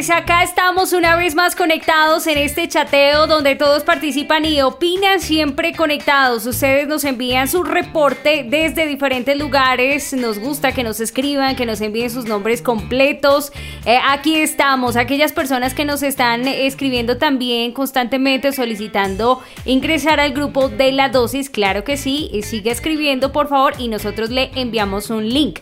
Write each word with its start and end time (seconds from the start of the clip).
Jueves, 0.00 0.10
acá 0.10 0.42
estamos 0.42 0.92
una 0.92 1.16
vez 1.16 1.34
más 1.34 1.54
conectados 1.54 2.26
en 2.26 2.38
este 2.38 2.66
chateo 2.68 3.26
donde 3.26 3.54
todos 3.54 3.82
participan 3.82 4.44
y 4.44 4.62
opinan 4.62 5.20
siempre 5.20 5.74
conectados. 5.74 6.46
Ustedes 6.46 6.88
nos 6.88 7.04
envían 7.04 7.48
su 7.48 7.62
reporte 7.64 8.46
desde 8.48 8.86
diferentes 8.86 9.36
lugares. 9.36 10.12
Nos 10.14 10.38
gusta 10.38 10.72
que 10.72 10.84
nos 10.84 11.00
escriban, 11.00 11.54
que 11.54 11.66
nos 11.66 11.80
envíen 11.80 12.08
sus 12.08 12.24
nombres 12.24 12.62
completos. 12.62 13.52
Eh, 13.84 13.98
aquí 14.08 14.36
estamos, 14.36 14.96
aquellas 14.96 15.32
personas 15.32 15.74
que 15.74 15.84
nos 15.84 16.02
están 16.02 16.48
escribiendo 16.48 17.18
también 17.18 17.72
constantemente 17.72 18.52
solicitando 18.52 19.42
ingresar 19.66 20.18
al 20.18 20.32
grupo 20.32 20.68
de 20.68 20.92
la 20.92 21.10
dosis. 21.10 21.50
Claro 21.50 21.84
que 21.84 21.96
sí, 21.96 22.30
sigue 22.42 22.70
escribiendo 22.70 23.32
por 23.32 23.48
favor 23.48 23.74
y 23.78 23.88
nosotros 23.88 24.30
le 24.30 24.50
enviamos 24.54 25.10
un 25.10 25.28
link. 25.28 25.58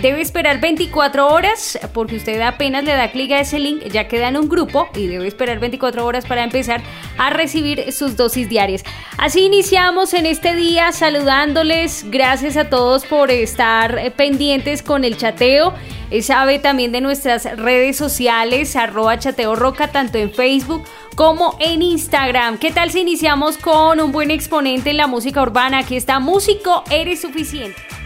Debe 0.00 0.22
esperar 0.22 0.60
24 0.60 1.28
horas 1.28 1.78
porque 1.92 2.16
usted 2.16 2.40
apenas 2.40 2.84
le 2.84 2.92
da 2.92 3.10
clic 3.10 3.32
a 3.32 3.40
ese 3.40 3.58
link, 3.58 3.82
ya 3.92 4.08
queda 4.08 4.28
en 4.28 4.38
un 4.38 4.48
grupo 4.48 4.88
y 4.94 5.06
debe 5.06 5.28
esperar 5.28 5.58
24 5.58 6.06
horas 6.06 6.24
para 6.24 6.42
empezar 6.42 6.80
a 7.18 7.28
recibir 7.28 7.92
sus 7.92 8.16
dosis 8.16 8.48
diarias. 8.48 8.82
Así 9.18 9.40
iniciamos 9.40 10.14
en 10.14 10.24
este 10.24 10.54
día 10.54 10.92
saludándoles. 10.92 12.06
Gracias 12.10 12.56
a 12.56 12.70
todos 12.70 13.04
por 13.04 13.30
estar 13.30 13.98
eh, 13.98 14.10
pendientes 14.10 14.82
con 14.82 15.04
el 15.04 15.18
chateo. 15.18 15.74
Sabe 16.22 16.58
también 16.58 16.92
de 16.92 17.02
nuestras 17.02 17.44
redes 17.58 17.96
sociales, 17.96 18.76
arroba 18.76 19.18
chateo 19.18 19.54
roca, 19.54 19.88
tanto 19.88 20.16
en 20.16 20.32
Facebook 20.32 20.82
como 21.14 21.56
en 21.60 21.82
Instagram. 21.82 22.58
¿Qué 22.58 22.72
tal 22.72 22.90
si 22.90 23.00
iniciamos 23.00 23.58
con 23.58 24.00
un 24.00 24.10
buen 24.12 24.30
exponente 24.30 24.90
en 24.90 24.96
la 24.96 25.06
música 25.06 25.42
urbana? 25.42 25.78
Aquí 25.78 25.94
está 25.94 26.18
Músico, 26.20 26.84
eres 26.90 27.20
suficiente. 27.20 27.99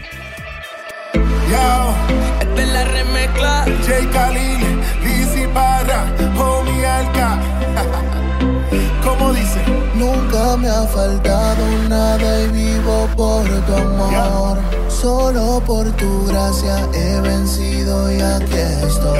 Yo, 1.49 1.93
esta 2.41 2.61
es 2.61 2.69
la 2.69 2.83
remezcla. 2.85 3.65
J. 3.85 4.09
Khalil, 4.11 4.81
Lizzy 5.03 5.45
Barra, 5.53 6.05
Homie 6.37 6.85
Alka. 6.85 7.39
¿Cómo 9.03 9.31
dice? 9.33 9.61
Nunca 9.93 10.57
me 10.57 10.67
ha 10.69 10.83
faltado 10.87 11.63
nada 11.87 12.41
y 12.41 12.47
vivo 12.47 13.07
por 13.15 13.43
tu 13.43 13.73
amor. 13.75 14.57
Solo 14.87 15.61
por 15.65 15.85
tu 15.93 16.25
gracia 16.25 16.87
he 16.93 17.21
vencido 17.21 18.11
y 18.11 18.19
aquí 18.21 18.57
estoy. 18.87 19.19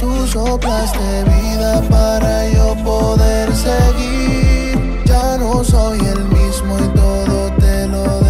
Tú 0.00 0.26
soplaste 0.26 1.24
vida 1.24 1.82
para 1.90 2.48
yo 2.48 2.74
poder 2.82 3.54
seguir. 3.54 5.02
Ya 5.04 5.36
no 5.38 5.62
soy 5.62 5.98
el 5.98 6.24
mismo 6.24 6.78
y 6.78 6.88
todo 6.96 7.50
te 7.58 7.86
lo 7.88 8.02
debo 8.20 8.25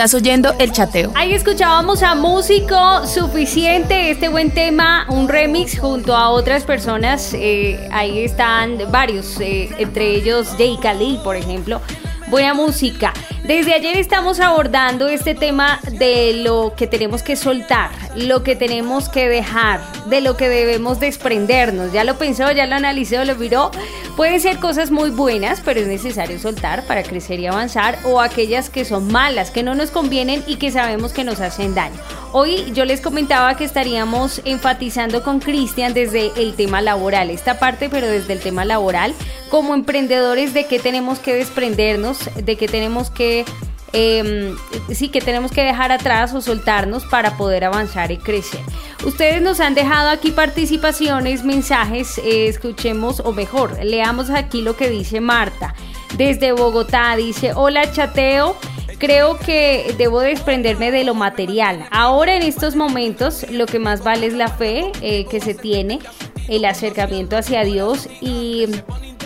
Estás 0.00 0.14
oyendo 0.14 0.54
el 0.58 0.72
chateo. 0.72 1.12
Ahí 1.14 1.34
escuchábamos 1.34 2.02
a 2.02 2.14
Músico 2.14 3.06
Suficiente, 3.06 4.10
este 4.10 4.30
buen 4.30 4.50
tema, 4.50 5.04
un 5.10 5.28
remix 5.28 5.78
junto 5.78 6.16
a 6.16 6.30
otras 6.30 6.64
personas. 6.64 7.34
Eh, 7.34 7.86
ahí 7.92 8.20
están 8.20 8.78
varios, 8.90 9.38
eh, 9.40 9.68
entre 9.76 10.12
ellos 10.12 10.54
Jay 10.56 10.78
Khalil, 10.80 11.18
por 11.22 11.36
ejemplo. 11.36 11.82
Buena 12.28 12.54
música. 12.54 13.12
Desde 13.44 13.74
ayer 13.74 13.98
estamos 13.98 14.40
abordando 14.40 15.06
este 15.06 15.34
tema 15.34 15.78
de 15.90 16.44
lo 16.44 16.72
que 16.74 16.86
tenemos 16.86 17.22
que 17.22 17.36
soltar, 17.36 17.90
lo 18.16 18.42
que 18.42 18.56
tenemos 18.56 19.08
que 19.08 19.28
dejar, 19.28 19.80
de 20.06 20.20
lo 20.20 20.36
que 20.36 20.48
debemos 20.48 21.00
desprendernos. 21.00 21.92
Ya 21.92 22.04
lo 22.04 22.16
pensó, 22.16 22.50
ya 22.52 22.66
lo 22.66 22.74
analizó, 22.74 23.24
lo 23.24 23.36
miró. 23.36 23.70
Pueden 24.16 24.40
ser 24.40 24.58
cosas 24.58 24.90
muy 24.90 25.10
buenas, 25.10 25.62
pero 25.64 25.80
es 25.80 25.86
necesario 25.86 26.38
soltar 26.38 26.84
para 26.86 27.02
crecer 27.02 27.40
y 27.40 27.46
avanzar, 27.46 27.98
o 28.04 28.20
aquellas 28.20 28.68
que 28.68 28.84
son 28.84 29.10
malas, 29.10 29.50
que 29.50 29.62
no 29.62 29.74
nos 29.74 29.90
convienen 29.90 30.42
y 30.46 30.56
que 30.56 30.70
sabemos 30.70 31.12
que 31.12 31.24
nos 31.24 31.40
hacen 31.40 31.74
daño. 31.74 31.96
Hoy 32.32 32.70
yo 32.74 32.84
les 32.84 33.00
comentaba 33.00 33.56
que 33.56 33.64
estaríamos 33.64 34.40
enfatizando 34.44 35.22
con 35.22 35.40
Cristian 35.40 35.94
desde 35.94 36.32
el 36.36 36.54
tema 36.54 36.80
laboral, 36.80 37.30
esta 37.30 37.58
parte, 37.58 37.88
pero 37.88 38.06
desde 38.06 38.34
el 38.34 38.40
tema 38.40 38.64
laboral, 38.64 39.14
como 39.50 39.74
emprendedores 39.74 40.54
de 40.54 40.64
qué 40.64 40.78
tenemos 40.78 41.18
que 41.18 41.34
desprendernos, 41.34 42.18
de 42.36 42.56
qué 42.56 42.68
tenemos 42.68 43.10
que 43.10 43.44
eh, 43.92 44.54
sí 44.92 45.08
que 45.08 45.20
tenemos 45.20 45.50
que 45.50 45.62
dejar 45.62 45.92
atrás 45.92 46.32
o 46.34 46.40
soltarnos 46.40 47.04
para 47.04 47.36
poder 47.36 47.64
avanzar 47.64 48.10
y 48.10 48.18
crecer. 48.18 48.60
Ustedes 49.04 49.40
nos 49.42 49.60
han 49.60 49.74
dejado 49.74 50.10
aquí 50.10 50.30
participaciones, 50.30 51.44
mensajes, 51.44 52.18
eh, 52.18 52.48
escuchemos 52.48 53.20
o 53.20 53.32
mejor, 53.32 53.82
leamos 53.82 54.30
aquí 54.30 54.62
lo 54.62 54.76
que 54.76 54.90
dice 54.90 55.20
Marta. 55.20 55.74
Desde 56.16 56.52
Bogotá 56.52 57.16
dice, 57.16 57.52
hola 57.54 57.90
chateo, 57.92 58.56
creo 58.98 59.38
que 59.38 59.94
debo 59.96 60.20
desprenderme 60.20 60.90
de 60.90 61.04
lo 61.04 61.14
material. 61.14 61.86
Ahora 61.90 62.36
en 62.36 62.42
estos 62.42 62.76
momentos 62.76 63.46
lo 63.50 63.66
que 63.66 63.78
más 63.78 64.04
vale 64.04 64.26
es 64.26 64.34
la 64.34 64.48
fe 64.48 64.92
eh, 65.00 65.24
que 65.26 65.40
se 65.40 65.54
tiene, 65.54 66.00
el 66.48 66.64
acercamiento 66.64 67.36
hacia 67.36 67.64
Dios 67.64 68.08
y 68.20 68.66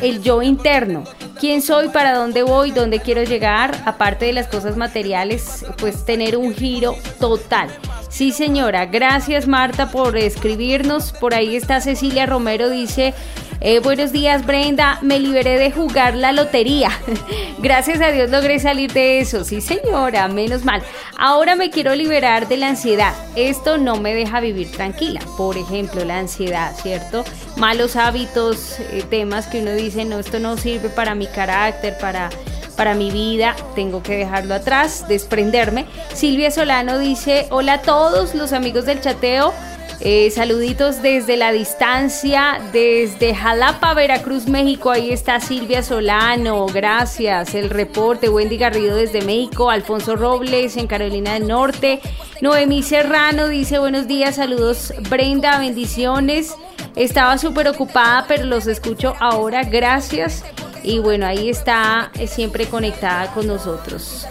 el 0.02 0.22
yo 0.22 0.42
interno. 0.42 1.04
¿Quién 1.38 1.62
soy? 1.62 1.88
¿Para 1.88 2.14
dónde 2.14 2.42
voy? 2.42 2.70
¿Dónde 2.70 3.00
quiero 3.00 3.22
llegar? 3.22 3.82
Aparte 3.84 4.26
de 4.26 4.32
las 4.32 4.46
cosas 4.46 4.76
materiales, 4.76 5.64
pues 5.78 6.04
tener 6.04 6.36
un 6.36 6.54
giro 6.54 6.96
total. 7.18 7.68
Sí, 8.08 8.30
señora. 8.30 8.86
Gracias, 8.86 9.48
Marta, 9.48 9.90
por 9.90 10.16
escribirnos. 10.16 11.12
Por 11.12 11.34
ahí 11.34 11.56
está 11.56 11.80
Cecilia 11.80 12.26
Romero, 12.26 12.70
dice, 12.70 13.12
eh, 13.60 13.80
buenos 13.80 14.12
días, 14.12 14.44
Brenda. 14.44 14.98
Me 15.02 15.18
liberé 15.18 15.58
de 15.58 15.70
jugar 15.70 16.14
la 16.14 16.32
lotería. 16.32 16.90
Gracias 17.58 18.00
a 18.00 18.10
Dios 18.10 18.30
logré 18.30 18.58
salir 18.58 18.92
de 18.92 19.20
eso. 19.20 19.44
Sí, 19.44 19.60
señora, 19.60 20.28
menos 20.28 20.64
mal. 20.64 20.82
Ahora 21.18 21.56
me 21.56 21.70
quiero 21.70 21.94
liberar 21.94 22.48
de 22.48 22.56
la 22.56 22.68
ansiedad. 22.68 23.14
Esto 23.36 23.78
no 23.78 23.96
me 23.96 24.14
deja 24.14 24.40
vivir 24.40 24.70
tranquila. 24.70 25.20
Por 25.36 25.56
ejemplo, 25.56 26.04
la 26.04 26.18
ansiedad, 26.18 26.74
¿cierto? 26.80 27.24
Malos 27.56 27.96
hábitos, 27.96 28.78
eh, 28.80 29.04
temas 29.08 29.46
que 29.46 29.60
uno 29.60 29.72
dice, 29.72 30.04
no, 30.04 30.18
esto 30.18 30.38
no 30.38 30.56
sirve 30.56 30.88
para 30.88 31.14
mi 31.14 31.26
carácter, 31.26 31.96
para 31.98 32.30
para 32.76 32.94
mi 32.94 33.10
vida, 33.10 33.54
tengo 33.74 34.02
que 34.02 34.16
dejarlo 34.16 34.54
atrás, 34.54 35.06
desprenderme. 35.08 35.86
Silvia 36.12 36.50
Solano 36.50 36.98
dice, 36.98 37.46
hola 37.50 37.74
a 37.74 37.82
todos 37.82 38.34
los 38.34 38.52
amigos 38.52 38.84
del 38.86 39.00
chateo, 39.00 39.52
eh, 40.00 40.30
saluditos 40.30 41.02
desde 41.02 41.36
la 41.36 41.52
distancia, 41.52 42.60
desde 42.72 43.34
Jalapa, 43.34 43.94
Veracruz, 43.94 44.46
México. 44.46 44.90
Ahí 44.90 45.12
está 45.12 45.40
Silvia 45.40 45.82
Solano, 45.82 46.66
gracias. 46.66 47.54
El 47.54 47.70
reporte, 47.70 48.28
Wendy 48.28 48.56
Garrido 48.56 48.96
desde 48.96 49.22
México, 49.22 49.70
Alfonso 49.70 50.16
Robles 50.16 50.76
en 50.76 50.86
Carolina 50.86 51.34
del 51.34 51.46
Norte. 51.46 52.00
Noemí 52.40 52.82
Serrano 52.82 53.48
dice 53.48 53.78
buenos 53.78 54.06
días, 54.06 54.36
saludos 54.36 54.92
Brenda, 55.08 55.58
bendiciones. 55.58 56.54
Estaba 56.96 57.38
súper 57.38 57.68
ocupada, 57.68 58.26
pero 58.28 58.44
los 58.44 58.66
escucho 58.66 59.14
ahora, 59.20 59.64
gracias. 59.64 60.44
Y 60.82 60.98
bueno, 60.98 61.26
ahí 61.26 61.48
está 61.48 62.10
eh, 62.18 62.26
siempre 62.26 62.66
conectada 62.66 63.32
con 63.32 63.46
nosotros. 63.46 64.26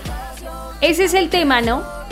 Ese 0.81 1.05
es 1.05 1.13
el 1.13 1.29
tema, 1.29 1.61
¿no? 1.61 2.02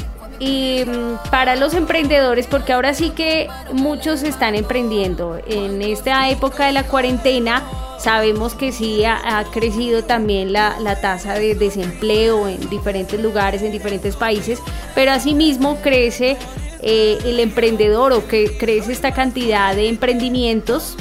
Y 0.42 0.84
mm, 0.86 1.30
para 1.30 1.56
los 1.56 1.76
emprendedores, 1.76 2.48
porque 2.48 2.74
ahora 2.74 2.96
sí 2.96 3.12
que 3.12 3.48
muchos 3.72 4.24
están 4.24 4.56
emprendiendo. 4.56 5.40
En 5.46 5.84
esta 5.84 6.30
época 6.30 6.66
de 6.66 6.72
la 6.72 6.84
cuarentena 6.84 7.64
sabemos 8.00 8.56
que 8.56 8.72
sí 8.72 9.06
ha, 9.06 9.46
crecido 9.52 10.04
también 10.04 10.52
la, 10.52 10.98
tasa 11.00 11.36
de 11.36 11.54
desempleo 11.54 12.48
en 12.48 12.68
diferentes 12.72 13.22
lugares, 13.22 13.62
en 13.62 13.72
diferentes 13.72 14.16
países, 14.16 14.58
pero 14.96 15.12
asimismo 15.12 15.78
crece 15.84 16.38
eh, 16.82 17.20
el 17.24 17.40
emprendedor 17.40 18.12
o 18.12 18.28
que 18.28 18.58
crece 18.58 18.94
esta 18.94 19.14
cantidad 19.14 19.76
de 19.76 19.90
emprendimientos, 19.90 20.98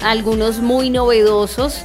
algunos 0.00 0.60
muy 0.60 0.88
novedosos 0.88 1.84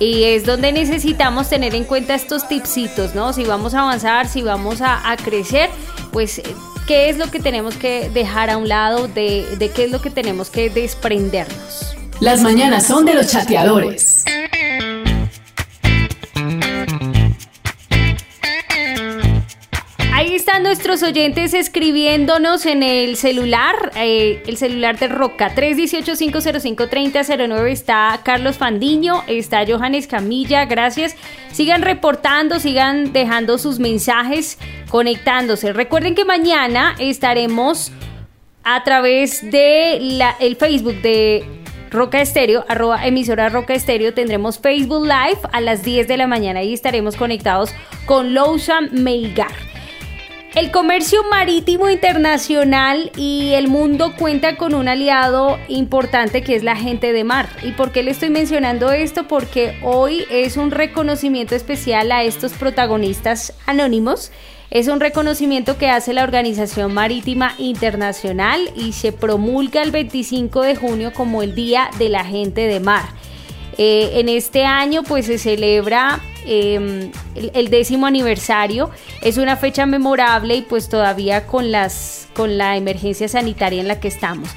y 0.00 0.24
es 0.24 0.44
donde 0.44 0.72
necesitamos 0.72 1.48
tener 1.48 1.74
en 1.74 1.84
cuenta 1.84 2.14
estos 2.14 2.46
tipsitos, 2.46 3.14
¿no? 3.14 3.32
Si 3.32 3.44
vamos 3.44 3.74
a 3.74 3.80
avanzar, 3.80 4.28
si 4.28 4.42
vamos 4.42 4.80
a, 4.80 5.16
crecer, 5.22 5.70
pues 6.12 6.40
qué 6.86 7.10
es 7.10 7.18
lo 7.18 7.30
que 7.30 7.40
tenemos 7.40 7.76
que 7.76 8.10
dejar 8.10 8.50
a 8.50 8.56
un 8.56 8.68
lado, 8.68 9.08
de, 9.08 9.46
de 9.58 9.70
qué 9.70 9.84
es 9.84 9.90
lo 9.90 10.00
que 10.00 10.10
tenemos 10.10 10.50
que 10.50 10.70
desprendernos. 10.70 11.96
Las 12.20 12.40
mañanas 12.40 12.86
son 12.86 13.04
de 13.04 13.14
los 13.14 13.28
chateadores. 13.28 14.24
Nuestros 20.62 21.02
oyentes 21.02 21.52
escribiéndonos 21.54 22.66
en 22.66 22.82
el 22.82 23.16
celular, 23.16 23.92
eh, 23.96 24.42
el 24.46 24.56
celular 24.56 24.98
de 24.98 25.08
Roca, 25.08 25.54
318-505-3009. 25.54 27.70
Está 27.70 28.20
Carlos 28.24 28.58
Fandiño, 28.58 29.22
está 29.28 29.64
Johannes 29.66 30.08
Camilla, 30.08 30.66
gracias. 30.66 31.16
Sigan 31.52 31.82
reportando, 31.82 32.58
sigan 32.58 33.12
dejando 33.12 33.58
sus 33.58 33.78
mensajes, 33.78 34.58
conectándose. 34.90 35.72
Recuerden 35.72 36.14
que 36.14 36.24
mañana 36.24 36.96
estaremos 36.98 37.92
a 38.64 38.82
través 38.84 39.50
de 39.50 40.20
el 40.40 40.56
Facebook 40.56 41.00
de 41.02 41.44
Roca 41.90 42.20
Estéreo, 42.20 42.64
arroba 42.68 43.06
emisora 43.06 43.48
Roca 43.48 43.74
Estéreo, 43.74 44.12
tendremos 44.12 44.58
Facebook 44.58 45.04
Live 45.04 45.38
a 45.52 45.60
las 45.60 45.84
10 45.84 46.08
de 46.08 46.16
la 46.16 46.26
mañana 46.26 46.62
y 46.62 46.74
estaremos 46.74 47.16
conectados 47.16 47.70
con 48.06 48.34
Lousan 48.34 48.90
Melgar. 48.92 49.77
El 50.54 50.70
comercio 50.70 51.22
marítimo 51.30 51.90
internacional 51.90 53.12
y 53.16 53.52
el 53.52 53.68
mundo 53.68 54.14
cuenta 54.16 54.56
con 54.56 54.74
un 54.74 54.88
aliado 54.88 55.58
importante 55.68 56.42
que 56.42 56.56
es 56.56 56.64
la 56.64 56.74
gente 56.74 57.12
de 57.12 57.22
mar. 57.22 57.50
¿Y 57.62 57.72
por 57.72 57.92
qué 57.92 58.02
le 58.02 58.12
estoy 58.12 58.30
mencionando 58.30 58.90
esto? 58.90 59.28
Porque 59.28 59.78
hoy 59.82 60.24
es 60.30 60.56
un 60.56 60.70
reconocimiento 60.70 61.54
especial 61.54 62.10
a 62.10 62.24
estos 62.24 62.54
protagonistas 62.54 63.52
anónimos. 63.66 64.32
Es 64.70 64.88
un 64.88 65.00
reconocimiento 65.00 65.76
que 65.76 65.90
hace 65.90 66.14
la 66.14 66.24
Organización 66.24 66.94
Marítima 66.94 67.54
Internacional 67.58 68.60
y 68.74 68.92
se 68.92 69.12
promulga 69.12 69.82
el 69.82 69.90
25 69.90 70.62
de 70.62 70.76
junio 70.76 71.12
como 71.12 71.42
el 71.42 71.54
Día 71.54 71.90
de 71.98 72.08
la 72.08 72.24
Gente 72.24 72.62
de 72.62 72.80
Mar. 72.80 73.04
Eh, 73.80 74.18
en 74.18 74.28
este 74.28 74.64
año 74.64 75.04
pues 75.04 75.26
se 75.26 75.38
celebra 75.38 76.20
em, 76.44 77.12
el, 77.36 77.70
décimo 77.70 78.06
aniversario. 78.06 78.90
Es 79.22 79.38
una 79.38 79.56
fecha 79.56 79.86
memorable 79.86 80.56
y 80.56 80.62
pues 80.62 80.88
todavía 80.88 81.46
con, 81.46 81.70
las, 81.70 82.28
con 82.34 82.58
la 82.58 82.76
emergencia 82.76 83.28
sanitaria 83.28 83.80
en 83.80 83.86
la 83.86 84.00
que 84.00 84.08
estamos. 84.08 84.48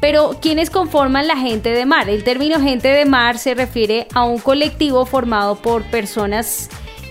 Pero 0.00 0.36
¿quiénes 0.42 0.70
conforman 0.70 1.28
la 1.28 1.36
gente 1.36 1.70
de 1.70 1.86
mar? 1.86 2.10
El 2.10 2.24
término 2.24 2.60
gente 2.60 2.88
de 2.88 3.04
mar 3.04 3.38
se 3.38 3.54
refiere 3.54 4.08
a 4.12 4.24
un 4.24 4.38
colectivo 4.38 5.06
formado 5.06 5.54
por 5.54 5.84
personas 5.84 6.68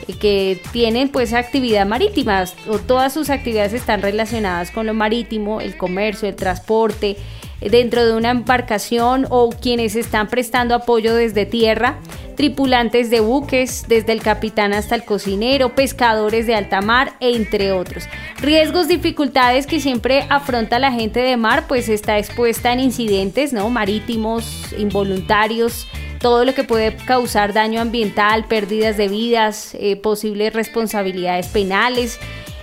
eh, 0.08 0.14
que 0.20 0.62
tienen 0.74 1.08
pues 1.08 1.32
actividad 1.32 1.86
marítima 1.86 2.44
o 2.68 2.78
todas 2.78 3.14
sus 3.14 3.30
actividades 3.30 3.72
están 3.72 4.02
relacionadas 4.02 4.70
con 4.70 4.86
lo 4.86 4.94
marítimo, 4.94 5.62
el 5.62 5.78
comercio, 5.78 6.28
el 6.28 6.36
transporte, 6.36 7.16
dentro 7.70 8.06
de 8.06 8.14
una 8.14 8.32
embarcación 8.32 9.26
o 9.30 9.50
quienes 9.50 9.96
están 9.96 10.28
prestando 10.28 10.76
apoyo 10.76 11.16
desde 11.16 11.46
tierra, 11.46 12.00
tripulantes 12.36 13.10
de 13.10 13.20
buques, 13.20 13.86
desde 13.88 14.12
el 14.14 14.22
capitán 14.22 14.74
hasta 14.74 14.96
el 14.96 15.04
cocinero, 15.04 15.76
pescadores 15.76 16.48
de 16.48 16.56
alta 16.56 16.82
mar, 16.82 17.14
entre 17.20 17.72
otros. 17.72 18.06
Riesgos, 18.40 18.88
dificultades 18.88 19.68
que 19.68 19.80
siempre 19.80 20.26
afronta 20.30 20.80
la 20.80 20.92
gente 20.92 21.20
de 21.20 21.38
mar, 21.38 21.66
pues 21.68 21.90
está 21.90 22.18
expuesta 22.18 22.74
en 22.74 22.80
incidentes 22.80 23.54
¿no? 23.54 23.70
marítimos, 23.70 24.74
involuntarios, 24.78 25.88
todo 26.20 26.46
lo 26.46 26.54
que 26.54 26.64
puede 26.64 26.96
causar 26.96 27.54
daño 27.54 27.82
ambiental, 27.82 28.46
pérdidas 28.46 28.96
de 28.98 29.10
vidas, 29.10 29.76
eh, 29.78 29.98
posibles 29.98 30.54
responsabilidades 30.54 31.48
penales, 31.48 32.18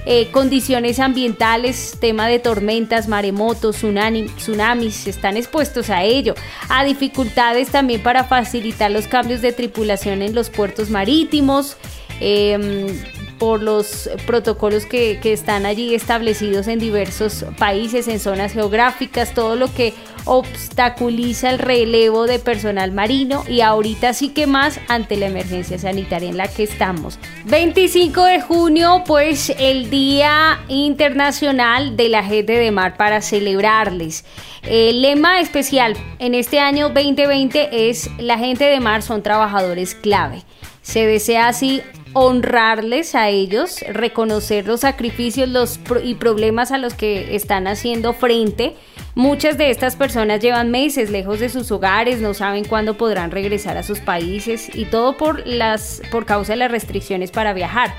eh, 0.07 0.31
condiciones 0.31 0.99
ambientales, 0.99 1.97
tema 2.01 2.27
de 2.27 2.39
tormentas, 2.39 3.07
maremotos, 3.07 3.77
tsunamis, 3.77 5.07
están 5.07 5.37
expuestos 5.37 5.91
a 5.91 6.05
ello, 6.05 6.35
a 6.69 6.85
dificultades 6.85 7.69
también 7.69 8.03
para 8.03 8.25
facilitar 8.25 8.91
los 8.91 9.07
cambios 9.07 9.43
de 9.43 9.53
tripulación 9.53 10.23
en 10.23 10.35
los 10.35 10.49
puertos 10.49 10.91
marítimos. 10.91 11.77
Em, 12.21 12.87
por 13.41 13.63
los 13.63 14.09
protocolos 14.27 14.87
que, 14.87 15.19
que 15.21 15.33
están 15.33 15.67
allí 15.67 15.95
establecidos 15.95 16.69
en 16.69 16.79
diversos 16.79 17.47
países, 17.59 18.07
en 18.07 18.21
zonas 18.21 18.53
geográficas, 18.53 19.35
todo 19.35 19.57
lo 19.57 19.73
que 19.75 19.95
obstaculiza 20.27 21.51
el 21.51 21.59
relevo 21.59 22.27
de 22.27 22.39
personal 22.39 22.93
marino 22.93 23.43
y 23.49 23.63
ahorita 23.63 24.13
sí 24.13 24.29
que 24.29 24.47
más 24.47 24.79
ante 24.89 25.17
la 25.17 25.27
emergencia 25.27 25.79
sanitaria 25.79 26.29
en 26.29 26.37
la 26.37 26.49
que 26.49 26.65
estamos. 26.65 27.19
25 27.47 28.25
de 28.25 28.41
junio, 28.43 29.03
pues 29.07 29.53
el 29.59 29.89
Día 29.89 30.61
Internacional 30.69 31.97
de 31.97 32.11
la 32.11 32.23
Gente 32.23 32.53
de 32.53 32.71
Mar 32.71 32.97
para 32.99 33.23
celebrarles. 33.23 34.25
El 34.63 35.01
lema 35.01 35.41
especial 35.41 35.97
en 36.19 36.35
este 36.35 36.61
año 36.61 36.91
2020 36.91 37.89
es 37.89 38.11
La 38.19 38.37
gente 38.37 38.65
de 38.65 38.79
mar 38.79 39.01
son 39.03 39.23
trabajadores 39.23 39.95
clave. 39.95 40.43
Se 40.91 41.07
desea 41.07 41.47
así 41.47 41.83
honrarles 42.15 43.15
a 43.15 43.29
ellos, 43.29 43.79
reconocer 43.93 44.67
los 44.67 44.81
sacrificios 44.81 45.49
los 45.49 45.79
y 46.03 46.17
problemas 46.17 46.73
a 46.73 46.79
los 46.79 46.95
que 46.95 47.37
están 47.37 47.69
haciendo 47.69 48.13
frente. 48.13 48.75
Muchas 49.15 49.57
de 49.57 49.71
estas 49.71 49.95
personas 49.95 50.41
llevan 50.41 50.73
meses 50.73 51.09
lejos 51.11 51.39
de 51.39 51.49
sus 51.49 51.71
hogares, 51.71 52.21
no 52.21 52.35
saben 52.35 52.65
cuándo 52.65 52.97
podrán 52.97 53.31
regresar 53.31 53.77
a 53.77 53.85
sus 53.85 54.01
países 54.01 54.69
y 54.75 54.85
todo 54.85 55.17
por, 55.17 55.47
las, 55.47 56.03
por 56.11 56.27
causa 56.27 56.55
de 56.55 56.57
las 56.57 56.73
restricciones 56.73 57.31
para 57.31 57.53
viajar. 57.53 57.95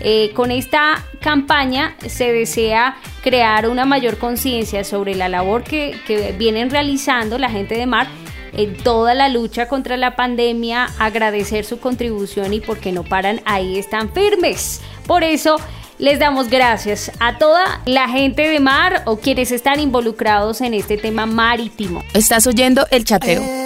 Eh, 0.00 0.32
con 0.34 0.50
esta 0.50 1.02
campaña 1.22 1.96
se 2.06 2.30
desea 2.30 2.98
crear 3.22 3.70
una 3.70 3.86
mayor 3.86 4.18
conciencia 4.18 4.84
sobre 4.84 5.14
la 5.14 5.30
labor 5.30 5.62
que, 5.62 5.98
que 6.06 6.32
vienen 6.32 6.68
realizando 6.68 7.38
la 7.38 7.48
gente 7.48 7.74
de 7.74 7.86
mar 7.86 8.06
en 8.56 8.76
toda 8.76 9.14
la 9.14 9.28
lucha 9.28 9.68
contra 9.68 9.96
la 9.96 10.16
pandemia, 10.16 10.88
agradecer 10.98 11.64
su 11.64 11.78
contribución 11.78 12.52
y 12.52 12.60
porque 12.60 12.92
no 12.92 13.02
paran, 13.02 13.40
ahí 13.44 13.78
están 13.78 14.12
firmes. 14.12 14.80
Por 15.06 15.24
eso 15.24 15.56
les 15.98 16.18
damos 16.18 16.48
gracias 16.50 17.12
a 17.20 17.38
toda 17.38 17.80
la 17.84 18.08
gente 18.08 18.48
de 18.48 18.60
mar 18.60 19.02
o 19.06 19.18
quienes 19.18 19.52
están 19.52 19.80
involucrados 19.80 20.60
en 20.60 20.74
este 20.74 20.96
tema 20.96 21.26
marítimo. 21.26 22.02
Estás 22.14 22.46
oyendo 22.46 22.86
el 22.90 23.04
chateo. 23.04 23.63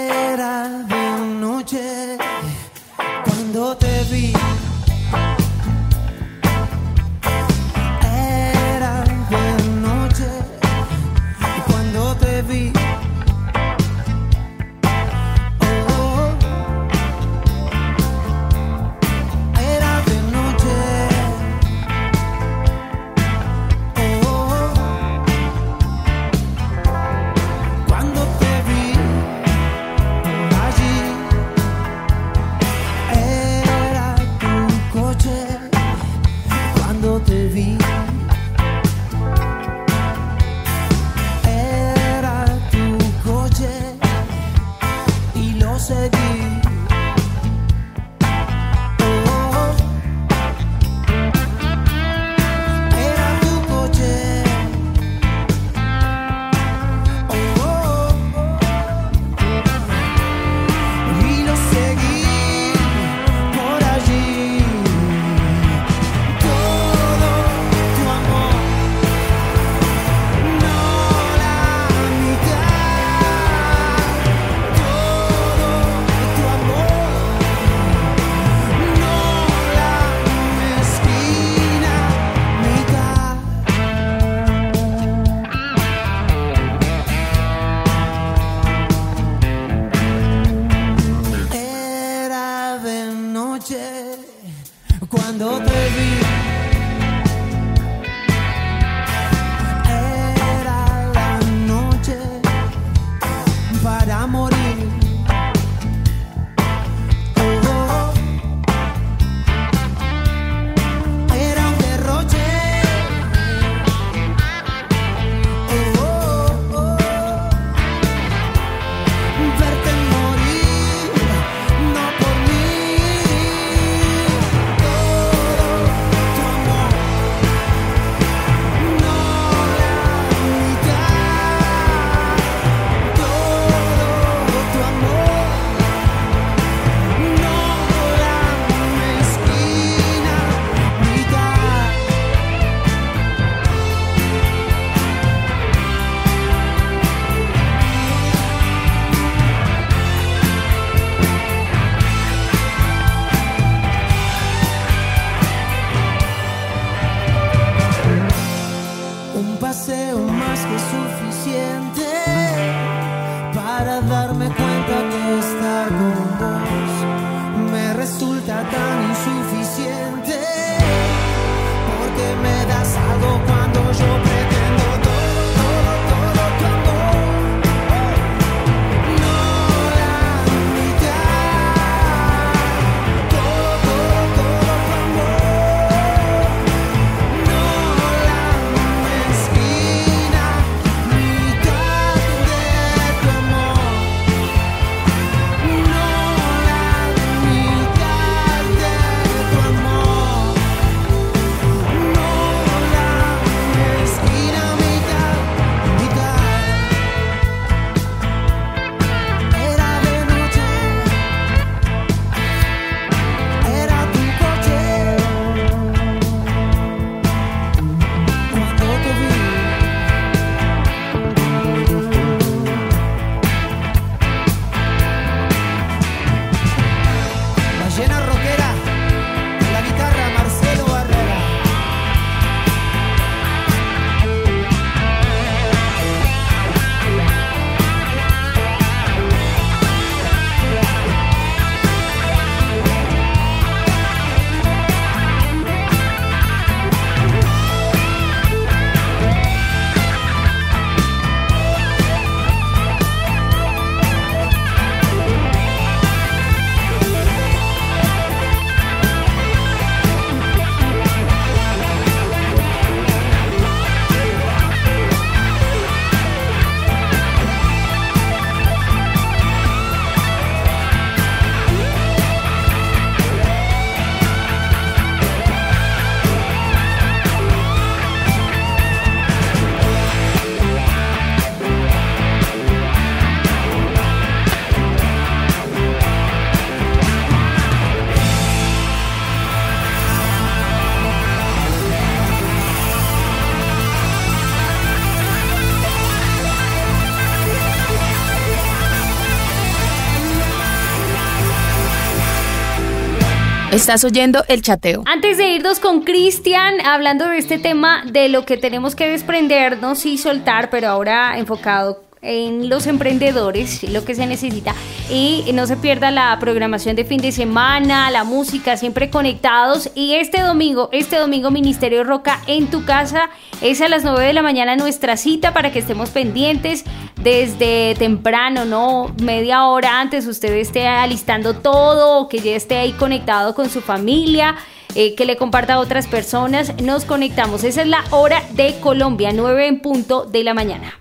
Estás 303.71 304.03
oyendo 304.03 304.43
el 304.47 304.63
chateo. 304.63 305.03
Antes 305.05 305.37
de 305.37 305.49
irnos 305.51 305.79
con 305.79 306.01
Cristian, 306.01 306.81
hablando 306.83 307.27
de 307.27 307.37
este 307.37 307.59
tema 307.59 308.03
de 308.03 308.27
lo 308.27 308.43
que 308.43 308.57
tenemos 308.57 308.95
que 308.95 309.07
desprendernos 309.07 310.07
y 310.07 310.17
soltar, 310.17 310.71
pero 310.71 310.87
ahora 310.87 311.37
enfocado 311.37 312.08
en 312.21 312.69
los 312.69 312.85
emprendedores, 312.87 313.83
lo 313.83 314.03
que 314.03 314.15
se 314.15 314.27
necesita. 314.27 314.75
Y 315.09 315.45
no 315.53 315.67
se 315.67 315.77
pierda 315.77 316.11
la 316.11 316.37
programación 316.39 316.95
de 316.95 317.05
fin 317.05 317.21
de 317.21 317.31
semana, 317.31 318.11
la 318.11 318.23
música, 318.23 318.77
siempre 318.77 319.09
conectados. 319.09 319.89
Y 319.95 320.15
este 320.15 320.41
domingo, 320.41 320.89
este 320.91 321.17
domingo 321.17 321.51
Ministerio 321.51 322.03
Roca 322.03 322.41
en 322.47 322.67
tu 322.67 322.85
casa 322.85 323.29
es 323.61 323.81
a 323.81 323.89
las 323.89 324.03
9 324.03 324.25
de 324.25 324.33
la 324.33 324.41
mañana 324.41 324.75
nuestra 324.75 325.17
cita 325.17 325.53
para 325.53 325.71
que 325.71 325.79
estemos 325.79 326.09
pendientes 326.09 326.83
desde 327.21 327.95
temprano, 327.95 328.65
¿no? 328.65 329.13
Media 329.21 329.65
hora 329.65 329.99
antes 329.99 330.27
usted 330.27 330.53
esté 330.53 330.87
alistando 330.87 331.55
todo, 331.55 332.27
que 332.27 332.39
ya 332.39 332.55
esté 332.55 332.77
ahí 332.77 332.91
conectado 332.93 333.55
con 333.55 333.69
su 333.69 333.81
familia. 333.81 334.55
Eh, 334.95 335.13
que 335.13 335.23
le 335.25 335.37
comparta 335.37 335.75
a 335.75 335.79
otras 335.79 336.07
personas, 336.07 336.73
nos 336.81 337.05
conectamos. 337.05 337.63
Esa 337.63 337.83
es 337.83 337.87
la 337.87 338.03
hora 338.09 338.41
de 338.53 338.79
Colombia, 338.79 339.29
9 339.31 339.67
en 339.67 339.81
punto 339.81 340.25
de 340.25 340.43
la 340.43 340.55
mañana. 340.55 340.99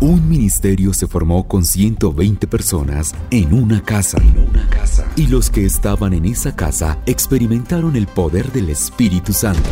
Un 0.00 0.28
ministerio 0.28 0.92
se 0.92 1.06
formó 1.06 1.46
con 1.46 1.64
120 1.64 2.46
personas 2.48 3.14
en 3.30 3.54
una 3.54 3.80
casa. 3.80 4.18
En 4.18 4.48
una 4.50 4.68
casa. 4.68 5.06
Y 5.16 5.28
los 5.28 5.50
que 5.50 5.64
estaban 5.64 6.12
en 6.12 6.24
esa 6.24 6.54
casa 6.54 6.98
experimentaron 7.06 7.96
el 7.96 8.06
poder 8.06 8.50
del 8.52 8.70
Espíritu 8.70 9.32
Santo. 9.32 9.62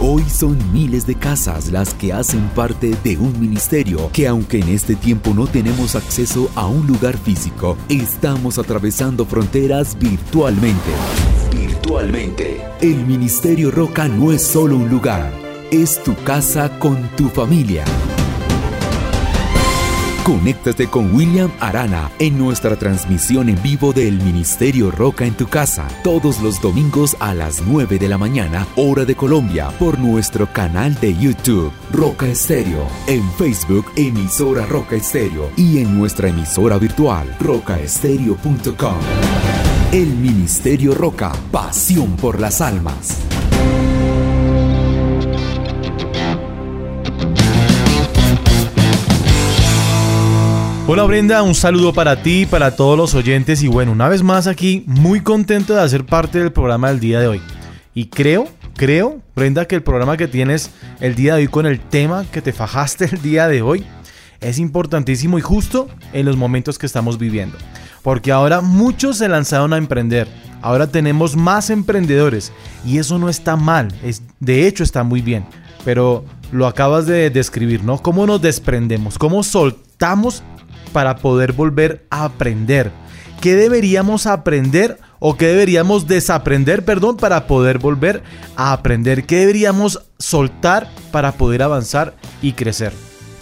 Hoy 0.00 0.22
son 0.30 0.56
miles 0.72 1.06
de 1.06 1.16
casas 1.16 1.72
las 1.72 1.92
que 1.94 2.12
hacen 2.12 2.48
parte 2.50 2.94
de 3.02 3.16
un 3.16 3.40
ministerio 3.40 4.10
que 4.12 4.28
aunque 4.28 4.60
en 4.60 4.68
este 4.68 4.94
tiempo 4.94 5.34
no 5.34 5.48
tenemos 5.48 5.96
acceso 5.96 6.48
a 6.54 6.68
un 6.68 6.86
lugar 6.86 7.16
físico, 7.16 7.76
estamos 7.88 8.58
atravesando 8.58 9.24
fronteras 9.24 9.98
virtualmente. 9.98 10.92
Virtualmente. 11.50 12.62
El 12.80 13.04
Ministerio 13.06 13.72
Roca 13.72 14.06
no 14.06 14.30
es 14.30 14.42
solo 14.42 14.76
un 14.76 14.88
lugar, 14.88 15.32
es 15.72 16.00
tu 16.04 16.14
casa 16.22 16.78
con 16.78 17.08
tu 17.16 17.28
familia. 17.28 17.84
Conéctate 20.28 20.88
con 20.88 21.14
William 21.14 21.50
Arana 21.58 22.10
en 22.18 22.36
nuestra 22.36 22.76
transmisión 22.76 23.48
en 23.48 23.62
vivo 23.62 23.94
del 23.94 24.20
Ministerio 24.20 24.90
Roca 24.90 25.24
en 25.24 25.32
tu 25.32 25.46
casa, 25.46 25.88
todos 26.04 26.42
los 26.42 26.60
domingos 26.60 27.16
a 27.18 27.32
las 27.32 27.62
9 27.62 27.98
de 27.98 28.08
la 28.10 28.18
mañana, 28.18 28.66
hora 28.76 29.06
de 29.06 29.14
Colombia, 29.14 29.70
por 29.78 29.98
nuestro 29.98 30.46
canal 30.52 30.94
de 31.00 31.16
YouTube, 31.16 31.72
Roca 31.90 32.26
Estéreo, 32.26 32.86
en 33.06 33.26
Facebook, 33.38 33.86
emisora 33.96 34.66
Roca 34.66 34.96
Estéreo, 34.96 35.50
y 35.56 35.78
en 35.78 35.98
nuestra 35.98 36.28
emisora 36.28 36.76
virtual, 36.76 37.34
rocaestereo.com. 37.40 38.98
El 39.92 40.08
Ministerio 40.08 40.92
Roca, 40.94 41.32
pasión 41.50 42.16
por 42.16 42.38
las 42.38 42.60
almas. 42.60 43.16
Hola 50.90 51.04
Brenda, 51.04 51.42
un 51.42 51.54
saludo 51.54 51.92
para 51.92 52.22
ti, 52.22 52.46
para 52.46 52.74
todos 52.74 52.96
los 52.96 53.14
oyentes 53.14 53.62
y 53.62 53.68
bueno, 53.68 53.92
una 53.92 54.08
vez 54.08 54.22
más 54.22 54.46
aquí, 54.46 54.84
muy 54.86 55.20
contento 55.20 55.74
de 55.74 55.82
hacer 55.82 56.06
parte 56.06 56.38
del 56.38 56.50
programa 56.50 56.88
del 56.88 56.98
día 56.98 57.20
de 57.20 57.28
hoy. 57.28 57.42
Y 57.92 58.06
creo, 58.06 58.48
creo, 58.74 59.20
Brenda, 59.36 59.66
que 59.66 59.74
el 59.74 59.82
programa 59.82 60.16
que 60.16 60.28
tienes 60.28 60.70
el 61.00 61.14
día 61.14 61.34
de 61.34 61.42
hoy 61.42 61.48
con 61.48 61.66
el 61.66 61.78
tema 61.78 62.24
que 62.32 62.40
te 62.40 62.54
fajaste 62.54 63.04
el 63.04 63.20
día 63.20 63.48
de 63.48 63.60
hoy 63.60 63.84
es 64.40 64.58
importantísimo 64.58 65.36
y 65.36 65.42
justo 65.42 65.90
en 66.14 66.24
los 66.24 66.38
momentos 66.38 66.78
que 66.78 66.86
estamos 66.86 67.18
viviendo. 67.18 67.58
Porque 68.02 68.32
ahora 68.32 68.62
muchos 68.62 69.18
se 69.18 69.28
lanzaron 69.28 69.74
a 69.74 69.76
emprender, 69.76 70.26
ahora 70.62 70.86
tenemos 70.86 71.36
más 71.36 71.68
emprendedores 71.68 72.50
y 72.86 72.96
eso 72.96 73.18
no 73.18 73.28
está 73.28 73.56
mal, 73.56 73.88
es, 74.02 74.22
de 74.40 74.66
hecho 74.66 74.84
está 74.84 75.02
muy 75.04 75.20
bien. 75.20 75.44
Pero 75.84 76.24
lo 76.50 76.66
acabas 76.66 77.04
de 77.04 77.28
describir, 77.28 77.84
¿no? 77.84 77.98
¿Cómo 77.98 78.26
nos 78.26 78.40
desprendemos? 78.40 79.18
¿Cómo 79.18 79.42
soltamos 79.42 80.42
para 80.88 81.16
poder 81.16 81.52
volver 81.52 82.06
a 82.10 82.24
aprender. 82.24 82.90
¿Qué 83.40 83.54
deberíamos 83.54 84.26
aprender 84.26 84.98
o 85.20 85.36
qué 85.36 85.46
deberíamos 85.46 86.08
desaprender, 86.08 86.84
perdón, 86.84 87.16
para 87.16 87.46
poder 87.46 87.78
volver 87.78 88.22
a 88.56 88.72
aprender? 88.72 89.24
¿Qué 89.24 89.36
deberíamos 89.36 90.02
soltar 90.18 90.90
para 91.12 91.32
poder 91.32 91.62
avanzar 91.62 92.14
y 92.42 92.52
crecer? 92.52 92.92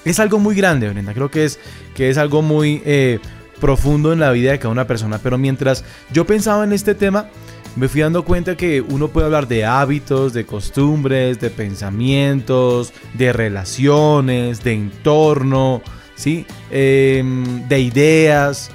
Es 0.05 0.21
algo 0.21 0.39
muy 0.39 0.55
grande, 0.55 0.89
Brenda. 0.89 1.15
Creo 1.15 1.31
que 1.31 1.45
es, 1.47 1.59
que 1.95 2.11
es 2.11 2.19
algo 2.19 2.43
muy 2.43 2.83
eh, 2.85 3.19
profundo 3.61 4.13
en 4.13 4.21
la 4.21 4.31
vida 4.33 4.53
de 4.53 4.59
cada 4.59 4.71
una 4.71 4.87
persona. 4.87 5.19
Pero 5.23 5.39
mientras 5.39 5.83
yo 6.13 6.27
pensaba 6.27 6.63
en 6.63 6.73
este 6.73 6.95
tema, 6.95 7.29
me 7.75 7.89
fui 7.89 8.01
dando 8.01 8.25
cuenta 8.25 8.57
que 8.57 8.81
uno 8.81 9.09
puede 9.09 9.27
hablar 9.27 9.49
de 9.49 9.65
hábitos, 9.65 10.33
de 10.33 10.47
costumbres, 10.47 11.41
de 11.41 11.51
pensamientos, 11.51 12.93
de 13.15 13.33
relaciones, 13.33 14.63
de 14.63 14.73
entorno, 14.73 15.83
¿sí? 16.17 16.47
Em, 16.71 17.69
de 17.69 17.81
ideas, 17.81 18.71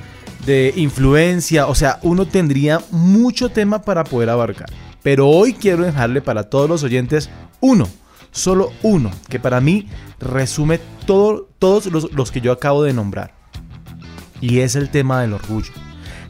de 0.46 0.74
influencia, 0.78 1.68
o 1.68 1.76
sea, 1.76 2.00
uno 2.04 2.26
tendría 2.26 2.82
mucho 2.92 3.50
tema 3.50 3.82
para 3.82 4.04
poder 4.04 4.30
abarcar. 4.30 4.70
Pero 5.04 5.28
hoy 5.28 5.54
quiero 5.54 5.84
dejarle 5.84 6.22
para 6.22 6.44
todos 6.44 6.70
los 6.70 6.84
oyentes 6.84 7.30
uno, 7.60 7.88
solo 8.32 8.72
uno, 8.84 9.12
que 9.30 9.40
para 9.40 9.60
mí 9.60 9.88
resume 10.20 10.80
todo, 11.06 11.50
todos 11.60 11.88
los, 11.88 12.12
los 12.14 12.32
que 12.32 12.42
yo 12.42 12.52
acabo 12.52 12.84
de 12.84 12.94
nombrar. 12.94 13.34
Y 14.40 14.60
es 14.60 14.76
el 14.76 14.90
tema 14.90 15.22
del 15.22 15.34
orgullo. 15.34 15.72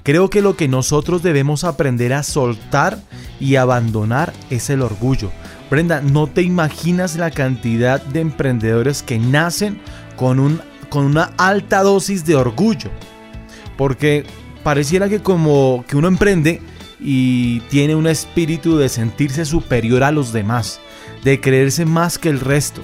Creo 0.04 0.30
que 0.30 0.42
lo 0.42 0.56
que 0.56 0.68
nosotros 0.68 1.22
debemos 1.22 1.64
aprender 1.64 2.14
a 2.14 2.24
soltar 2.24 3.00
y 3.40 3.56
abandonar 3.56 4.34
es 4.50 4.70
el 4.70 4.82
orgullo. 4.82 5.32
Brenda, 5.70 6.02
no 6.02 6.28
te 6.28 6.42
imaginas 6.42 7.16
la 7.18 7.32
cantidad 7.32 8.02
de 8.02 8.22
emprendedores 8.22 9.04
que 9.04 9.20
nacen 9.20 9.80
con 10.18 10.40
un 10.40 10.60
con 10.92 11.06
una 11.06 11.32
alta 11.38 11.82
dosis 11.82 12.26
de 12.26 12.36
orgullo. 12.36 12.92
Porque 13.78 14.26
pareciera 14.62 15.10
que 15.10 15.22
como 15.22 15.86
que 15.88 15.96
uno 15.96 16.10
emprende 16.10 16.62
y 17.00 17.62
tiene 17.62 17.96
un 17.96 18.06
espíritu 18.06 18.78
de 18.78 18.90
sentirse 18.90 19.46
superior 19.46 20.04
a 20.04 20.12
los 20.12 20.34
demás, 20.34 20.82
de 21.24 21.40
creerse 21.40 21.86
más 21.86 22.20
que 22.20 22.30
el 22.30 22.42
resto. 22.42 22.82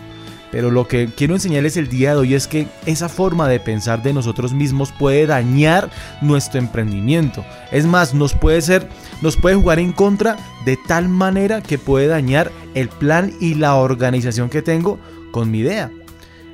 Pero 0.52 0.72
lo 0.72 0.88
que 0.88 1.10
quiero 1.16 1.36
enseñarles 1.36 1.76
el 1.76 1.90
día 1.90 2.12
de 2.12 2.20
hoy 2.20 2.34
es 2.34 2.48
que 2.48 2.68
esa 2.86 3.10
forma 3.10 3.50
de 3.50 3.60
pensar 3.60 4.02
de 4.02 4.14
nosotros 4.14 4.54
mismos 4.54 4.94
puede 4.98 5.26
dañar 5.26 5.90
nuestro 6.22 6.60
emprendimiento. 6.60 7.46
Es 7.74 7.86
más, 7.86 8.14
nos 8.14 8.34
puede 8.34 8.62
ser, 8.62 8.88
nos 9.22 9.36
puede 9.36 9.58
jugar 9.58 9.80
en 9.80 9.92
contra 9.92 10.38
de 10.64 10.78
tal 10.88 11.10
manera 11.10 11.62
que 11.62 11.78
puede 11.78 12.08
dañar 12.08 12.54
el 12.74 12.88
plan 12.88 13.34
y 13.42 13.56
la 13.56 13.76
organización 13.76 14.50
que 14.50 14.62
tengo 14.62 14.98
con 15.34 15.52
mi 15.52 15.60
idea 15.60 15.92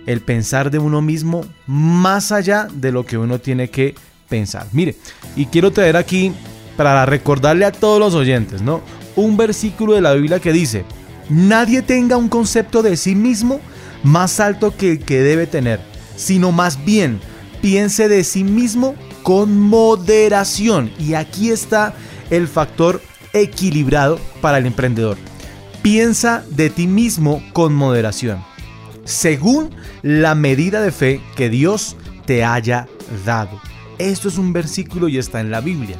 el 0.05 0.21
pensar 0.21 0.71
de 0.71 0.79
uno 0.79 1.01
mismo 1.01 1.45
más 1.67 2.31
allá 2.31 2.67
de 2.73 2.91
lo 2.91 3.05
que 3.05 3.17
uno 3.17 3.39
tiene 3.39 3.69
que 3.69 3.95
pensar. 4.29 4.67
Mire, 4.71 4.95
y 5.35 5.45
quiero 5.45 5.71
traer 5.71 5.97
aquí 5.97 6.33
para 6.77 7.05
recordarle 7.05 7.65
a 7.65 7.71
todos 7.71 7.99
los 7.99 8.15
oyentes, 8.15 8.61
¿no? 8.61 8.81
Un 9.15 9.37
versículo 9.37 9.93
de 9.93 10.01
la 10.01 10.13
Biblia 10.13 10.39
que 10.39 10.51
dice, 10.53 10.85
nadie 11.29 11.81
tenga 11.81 12.17
un 12.17 12.29
concepto 12.29 12.81
de 12.81 12.97
sí 12.97 13.15
mismo 13.15 13.59
más 14.03 14.39
alto 14.39 14.75
que 14.75 14.93
el 14.93 14.99
que 14.99 15.19
debe 15.19 15.47
tener, 15.47 15.79
sino 16.15 16.51
más 16.51 16.83
bien 16.83 17.19
piense 17.61 18.09
de 18.09 18.23
sí 18.23 18.43
mismo 18.43 18.95
con 19.21 19.57
moderación. 19.59 20.91
Y 20.99 21.13
aquí 21.13 21.51
está 21.51 21.93
el 22.29 22.47
factor 22.47 23.01
equilibrado 23.33 24.19
para 24.41 24.57
el 24.57 24.65
emprendedor. 24.65 25.17
Piensa 25.81 26.43
de 26.49 26.69
ti 26.69 26.87
mismo 26.87 27.43
con 27.53 27.73
moderación 27.73 28.52
según 29.05 29.69
la 30.01 30.35
medida 30.35 30.81
de 30.81 30.91
fe 30.91 31.21
que 31.35 31.49
Dios 31.49 31.95
te 32.25 32.43
haya 32.43 32.87
dado. 33.25 33.61
Esto 33.97 34.27
es 34.27 34.37
un 34.37 34.53
versículo 34.53 35.07
y 35.07 35.17
está 35.17 35.41
en 35.41 35.51
la 35.51 35.61
Biblia. 35.61 35.97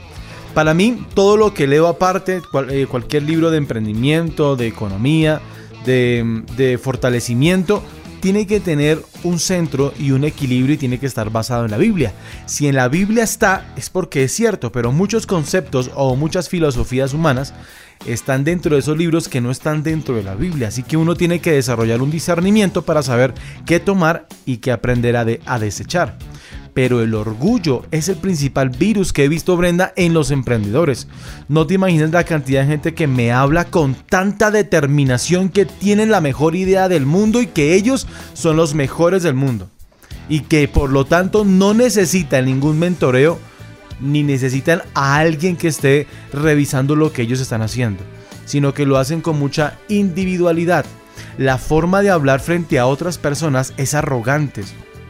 Para 0.53 0.73
mí, 0.73 1.05
todo 1.13 1.35
lo 1.35 1.53
que 1.53 1.67
leo 1.67 1.87
aparte, 1.87 2.41
eh, 2.69 2.85
cualquier 2.89 3.23
libro 3.23 3.49
de 3.49 3.57
emprendimiento, 3.57 4.55
de 4.55 4.67
economía, 4.67 5.41
de, 5.85 6.43
de 6.55 6.77
fortalecimiento, 6.77 7.83
tiene 8.23 8.47
que 8.47 8.59
tener 8.59 9.03
un 9.23 9.39
centro 9.39 9.93
y 9.99 10.11
un 10.11 10.23
equilibrio 10.23 10.75
y 10.75 10.77
tiene 10.77 10.99
que 10.99 11.07
estar 11.07 11.29
basado 11.29 11.65
en 11.65 11.71
la 11.71 11.77
Biblia. 11.77 12.13
Si 12.45 12.67
en 12.67 12.75
la 12.75 12.87
Biblia 12.87 13.23
está, 13.23 13.73
es 13.75 13.89
porque 13.89 14.23
es 14.23 14.31
cierto, 14.31 14.71
pero 14.71 14.91
muchos 14.91 15.25
conceptos 15.25 15.91
o 15.95 16.15
muchas 16.15 16.47
filosofías 16.47 17.13
humanas 17.13 17.53
están 18.05 18.43
dentro 18.43 18.75
de 18.75 18.79
esos 18.79 18.97
libros 18.97 19.27
que 19.27 19.41
no 19.41 19.51
están 19.51 19.83
dentro 19.83 20.15
de 20.15 20.23
la 20.23 20.35
Biblia. 20.35 20.67
Así 20.67 20.83
que 20.83 20.97
uno 20.97 21.15
tiene 21.15 21.39
que 21.39 21.51
desarrollar 21.51 22.01
un 22.01 22.11
discernimiento 22.11 22.81
para 22.83 23.03
saber 23.03 23.33
qué 23.65 23.79
tomar 23.79 24.27
y 24.45 24.57
qué 24.57 24.71
aprender 24.71 25.15
a, 25.15 25.25
a 25.45 25.59
desechar. 25.59 26.17
Pero 26.73 27.01
el 27.01 27.13
orgullo 27.13 27.83
es 27.91 28.09
el 28.09 28.15
principal 28.15 28.69
virus 28.69 29.13
que 29.13 29.25
he 29.25 29.29
visto, 29.29 29.55
Brenda, 29.55 29.93
en 29.95 30.13
los 30.13 30.31
emprendedores. 30.31 31.07
No 31.47 31.67
te 31.67 31.75
imaginas 31.75 32.11
la 32.11 32.23
cantidad 32.23 32.61
de 32.61 32.67
gente 32.67 32.93
que 32.95 33.05
me 33.05 33.31
habla 33.31 33.65
con 33.65 33.93
tanta 33.93 34.49
determinación 34.49 35.49
que 35.49 35.65
tienen 35.65 36.09
la 36.09 36.21
mejor 36.21 36.55
idea 36.55 36.89
del 36.89 37.05
mundo 37.05 37.41
y 37.41 37.47
que 37.47 37.75
ellos 37.75 38.07
son 38.33 38.57
los 38.57 38.73
mejores 38.73 39.21
del 39.21 39.35
mundo. 39.35 39.69
Y 40.29 40.41
que 40.41 40.67
por 40.67 40.89
lo 40.89 41.05
tanto 41.05 41.45
no 41.45 41.73
necesitan 41.73 42.45
ningún 42.45 42.79
mentoreo 42.79 43.39
ni 44.03 44.21
necesitan 44.23 44.83
a 44.93 45.15
alguien 45.15 45.55
que 45.55 45.69
esté 45.69 46.07
revisando 46.31 46.95
lo 46.95 47.11
que 47.11 47.23
ellos 47.23 47.39
están 47.39 47.61
haciendo, 47.61 48.03
sino 48.45 48.73
que 48.73 48.85
lo 48.85 48.97
hacen 48.97 49.21
con 49.21 49.39
mucha 49.39 49.79
individualidad. 49.87 50.85
La 51.37 51.57
forma 51.57 52.01
de 52.01 52.09
hablar 52.09 52.39
frente 52.39 52.79
a 52.79 52.85
otras 52.85 53.17
personas 53.17 53.73
es 53.77 53.93
arrogante. 53.93 54.63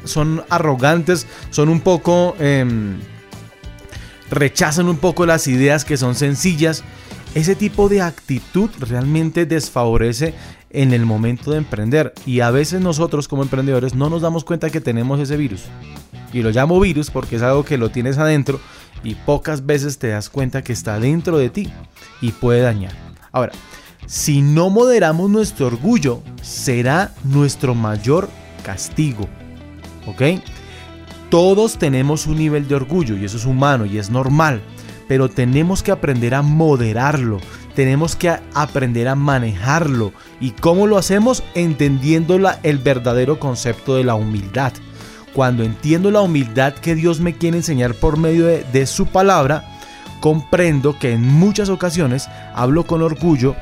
Son 0.05 0.43
arrogantes, 0.49 1.27
son 1.49 1.69
un 1.69 1.81
poco... 1.81 2.35
Em, 2.39 2.99
rechazan 4.29 4.87
un 4.87 4.97
poco 4.97 5.25
las 5.25 5.47
ideas 5.47 5.85
que 5.85 5.97
son 5.97 6.15
sencillas. 6.15 6.83
Ese 7.35 7.55
tipo 7.55 7.89
de 7.89 8.01
actitud 8.01 8.69
realmente 8.79 9.45
desfavorece 9.45 10.33
en 10.73 10.91
el 10.93 11.05
momento 11.05 11.51
de 11.51 11.57
emprender. 11.57 12.13
Y 12.25 12.41
a 12.41 12.51
veces 12.51 12.81
nosotros 12.81 13.27
como 13.27 13.43
emprendedores 13.43 13.95
no 13.95 14.09
nos 14.09 14.21
damos 14.21 14.43
cuenta 14.43 14.69
que 14.69 14.81
tenemos 14.81 15.19
ese 15.19 15.37
virus. 15.37 15.63
Y 16.33 16.41
lo 16.41 16.49
llamo 16.49 16.79
virus 16.79 17.09
porque 17.09 17.37
es 17.37 17.41
algo 17.41 17.63
que 17.63 17.77
lo 17.77 17.89
tienes 17.89 18.17
adentro 18.17 18.59
y 19.03 19.15
pocas 19.15 19.65
veces 19.65 19.99
te 19.99 20.09
das 20.09 20.29
cuenta 20.29 20.63
que 20.63 20.73
está 20.73 20.99
dentro 20.99 21.37
de 21.37 21.49
ti 21.49 21.71
y 22.21 22.31
puede 22.31 22.61
dañar. 22.61 22.93
Ahora, 23.31 23.51
si 24.05 24.41
no 24.41 24.69
moderamos 24.69 25.29
nuestro 25.29 25.67
orgullo, 25.67 26.21
será 26.41 27.13
nuestro 27.23 27.75
mayor 27.75 28.29
castigo. 28.63 29.27
¿Ok? 30.07 30.41
Todos 31.29 31.77
tenemos 31.77 32.27
un 32.27 32.37
nivel 32.37 32.67
de 32.67 32.75
orgullo 32.75 33.17
y 33.17 33.25
eso 33.25 33.37
es 33.37 33.45
humano 33.45 33.85
y 33.85 33.97
es 33.97 34.09
normal, 34.09 34.61
pero 35.07 35.29
tenemos 35.29 35.81
que 35.81 35.91
aprender 35.91 36.35
a 36.35 36.41
moderarlo, 36.41 37.39
tenemos 37.75 38.15
que 38.15 38.29
aprender 38.53 39.07
a 39.07 39.15
manejarlo. 39.15 40.13
¿Y 40.39 40.51
cómo 40.51 40.87
lo 40.87 40.97
hacemos? 40.97 41.43
Entendiendo 41.55 42.39
el 42.63 42.77
verdadero 42.77 43.39
concepto 43.39 43.95
de 43.95 44.03
la 44.03 44.15
humildad. 44.15 44.73
Cuando 45.33 45.63
entiendo 45.63 46.11
la 46.11 46.21
humildad 46.21 46.73
que 46.73 46.95
Dios 46.95 47.19
me 47.19 47.35
quiere 47.37 47.57
enseñar 47.57 47.95
por 47.95 48.17
medio 48.17 48.45
de, 48.45 48.63
de 48.71 48.85
su 48.85 49.07
palabra, 49.07 49.79
comprendo 50.19 50.97
que 50.99 51.11
en 51.11 51.21
muchas 51.21 51.69
ocasiones 51.69 52.29
hablo 52.53 52.85
con 52.85 53.01
orgullo 53.01 53.55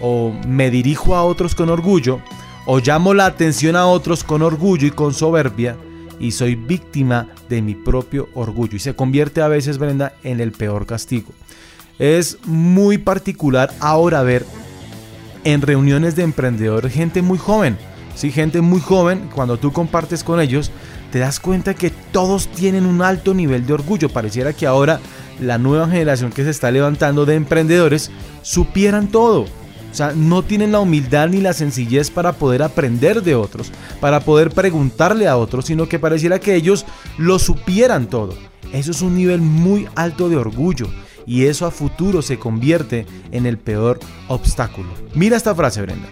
o 0.00 0.32
me 0.46 0.70
dirijo 0.70 1.14
a 1.14 1.24
otros 1.24 1.54
con 1.54 1.68
orgullo 1.68 2.20
o 2.66 2.80
llamo 2.80 3.14
la 3.14 3.26
atención 3.26 3.76
a 3.76 3.86
otros 3.86 4.24
con 4.24 4.42
orgullo 4.42 4.86
y 4.86 4.90
con 4.90 5.14
soberbia 5.14 5.76
y 6.20 6.32
soy 6.32 6.54
víctima 6.54 7.28
de 7.48 7.62
mi 7.62 7.74
propio 7.74 8.28
orgullo 8.34 8.76
y 8.76 8.80
se 8.80 8.94
convierte 8.94 9.42
a 9.42 9.48
veces 9.48 9.78
Brenda 9.78 10.14
en 10.22 10.40
el 10.40 10.52
peor 10.52 10.86
castigo. 10.86 11.32
Es 11.98 12.38
muy 12.44 12.96
particular 12.98 13.72
ahora 13.80 14.22
ver 14.22 14.46
en 15.44 15.62
reuniones 15.62 16.14
de 16.14 16.22
emprendedores 16.22 16.92
gente 16.92 17.22
muy 17.22 17.38
joven, 17.38 17.76
sí, 18.14 18.30
gente 18.30 18.60
muy 18.60 18.80
joven, 18.80 19.28
cuando 19.34 19.56
tú 19.56 19.72
compartes 19.72 20.22
con 20.22 20.40
ellos, 20.40 20.70
te 21.10 21.18
das 21.18 21.40
cuenta 21.40 21.74
que 21.74 21.90
todos 21.90 22.48
tienen 22.48 22.86
un 22.86 23.02
alto 23.02 23.34
nivel 23.34 23.66
de 23.66 23.72
orgullo. 23.72 24.10
Pareciera 24.10 24.52
que 24.52 24.66
ahora 24.66 25.00
la 25.40 25.58
nueva 25.58 25.88
generación 25.88 26.30
que 26.30 26.44
se 26.44 26.50
está 26.50 26.70
levantando 26.70 27.26
de 27.26 27.34
emprendedores 27.34 28.10
supieran 28.42 29.08
todo. 29.08 29.42
O 29.90 29.94
sea, 29.94 30.12
no 30.14 30.42
tienen 30.42 30.70
la 30.70 30.80
humildad 30.80 31.28
ni 31.28 31.40
la 31.40 31.54
sencillez 31.54 32.10
para 32.10 32.34
poder 32.34 32.62
aprender 32.62 33.22
de 33.22 33.34
otros, 33.34 33.72
para 34.00 34.20
poder 34.20 34.50
preguntarle 34.50 35.26
a 35.26 35.38
otros, 35.38 35.64
sino 35.64 35.88
que 35.88 35.98
pareciera 35.98 36.38
que 36.38 36.54
ellos 36.54 36.84
lo 37.16 37.38
supieran 37.38 38.06
todo. 38.06 38.34
Eso 38.72 38.90
es 38.90 39.00
un 39.00 39.16
nivel 39.16 39.40
muy 39.40 39.88
alto 39.96 40.28
de 40.28 40.36
orgullo 40.36 40.88
y 41.28 41.44
eso 41.44 41.66
a 41.66 41.70
futuro 41.70 42.22
se 42.22 42.38
convierte 42.38 43.06
en 43.30 43.44
el 43.44 43.58
peor 43.58 44.00
obstáculo. 44.28 44.88
Mira 45.14 45.36
esta 45.36 45.54
frase, 45.54 45.82
Brenda. 45.82 46.08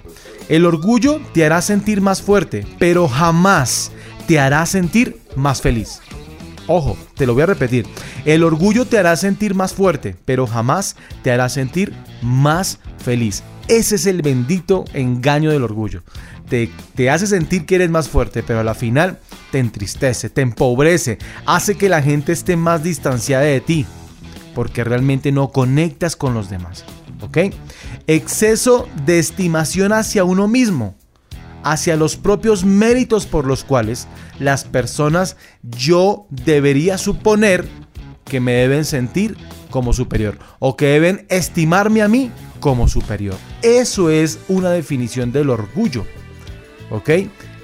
El 0.49 0.67
orgullo 0.67 1.21
te 1.33 1.45
hará 1.45 1.63
sentir 1.63 2.03
más 2.03 2.21
fuerte, 2.23 2.67
pero 2.79 3.09
jamás 3.09 3.91
te 4.29 4.39
hará 4.39 4.67
sentir 4.67 5.19
más 5.35 5.63
feliz. 5.63 6.01
Ojo, 6.69 6.99
te 7.17 7.27
lo 7.27 7.33
voy 7.33 7.45
a 7.45 7.47
repetir. 7.47 7.87
El 8.25 8.45
orgullo 8.45 8.85
te 8.85 8.99
hará 8.99 9.17
sentir 9.17 9.55
más 9.55 9.73
fuerte, 9.73 10.17
pero 10.27 10.47
jamás 10.47 10.97
te 11.23 11.31
hará 11.31 11.49
sentir 11.49 11.95
más 12.21 12.79
feliz. 12.99 13.43
Ese 13.69 13.97
es 13.97 14.07
el 14.07 14.21
bendito 14.21 14.85
engaño 14.93 15.51
del 15.51 15.63
orgullo. 15.63 16.03
Te, 16.49 16.71
te, 16.95 17.11
hace 17.11 17.27
sentir 17.27 17.67
que 17.67 17.77
eres 17.77 17.91
más 17.91 18.09
fuerte, 18.09 18.43
pero 18.43 18.61
a 18.61 18.65
la 18.65 18.75
final 18.75 19.19
te 19.51 19.59
entristece, 19.59 20.29
te 20.29 20.43
empobrece, 20.43 21.19
hace 21.47 21.77
que 21.77 21.89
la 21.89 22.03
gente 22.03 22.33
esté 22.33 22.57
más 22.57 22.85
distanciada 22.85 23.45
de 23.45 23.61
ti, 23.61 23.87
porque 24.57 24.85
realmente 24.85 25.33
no 25.33 25.53
conectas 25.53 26.17
con 26.17 26.33
los 26.33 26.49
demás. 26.49 26.87
¿Ok? 27.21 27.53
Exceso 28.07 28.89
de 29.05 29.19
estimación 29.19 29.93
hacia 29.93 30.25
uno 30.25 30.49
mismo, 30.49 30.95
hacia 31.63 31.95
los 31.95 32.17
propios 32.17 32.65
méritos 32.65 33.27
por 33.27 33.47
los 33.47 33.65
cuales 33.65 34.09
las 34.39 34.65
personas 34.65 35.37
yo 35.63 36.27
debería 36.31 36.97
suponer 36.97 37.69
que 38.25 38.41
me 38.41 38.53
deben 38.53 38.87
sentir 38.87 39.37
como 39.69 39.93
superior 39.93 40.39
o 40.59 40.75
que 40.75 40.87
deben 40.87 41.27
estimarme 41.29 42.01
a 42.01 42.09
mí 42.09 42.31
como 42.59 42.89
superior. 42.89 43.37
Eso 43.61 44.09
es 44.09 44.39
una 44.49 44.71
definición 44.71 45.33
del 45.33 45.51
orgullo. 45.51 46.07
¿Ok? 46.91 47.11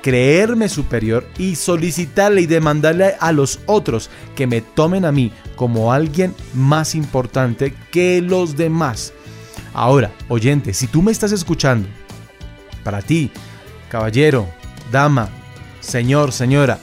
Creerme 0.03 0.69
superior 0.69 1.27
y 1.39 1.55
solicitarle 1.55 2.43
y 2.43 2.47
demandarle 2.47 3.15
a 3.21 3.33
los 3.33 3.61
otros 3.67 4.11
que 4.35 4.47
me 4.47 4.61
tomen 4.61 5.05
a 5.05 5.13
mí 5.13 5.31
como 5.55 5.93
alguien 5.93 6.35
más 6.55 6.95
importante 6.95 7.73
que 7.91 8.21
los 8.21 8.57
demás. 8.57 9.13
Ahora, 9.75 10.13
oyente, 10.29 10.75
si 10.75 10.87
tú 10.89 11.03
me 11.03 11.13
estás 11.13 11.33
escuchando, 11.33 11.89
para 12.83 13.01
ti, 13.01 13.31
caballero, 13.89 14.49
dama, 14.91 15.29
señor, 15.81 16.33
señora, 16.33 16.79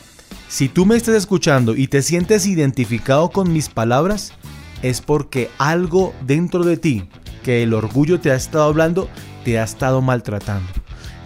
si 0.47 0.69
tú 0.69 0.85
me 0.85 0.95
estás 0.95 1.15
escuchando 1.15 1.75
y 1.75 1.87
te 1.87 2.01
sientes 2.01 2.47
identificado 2.47 3.29
con 3.29 3.53
mis 3.53 3.69
palabras, 3.69 4.33
es 4.81 5.01
porque 5.01 5.51
algo 5.57 6.13
dentro 6.25 6.63
de 6.63 6.77
ti 6.77 7.07
que 7.43 7.63
el 7.63 7.73
orgullo 7.73 8.19
te 8.19 8.31
ha 8.31 8.35
estado 8.35 8.63
hablando, 8.63 9.09
te 9.43 9.59
ha 9.59 9.63
estado 9.63 10.01
maltratando. 10.01 10.78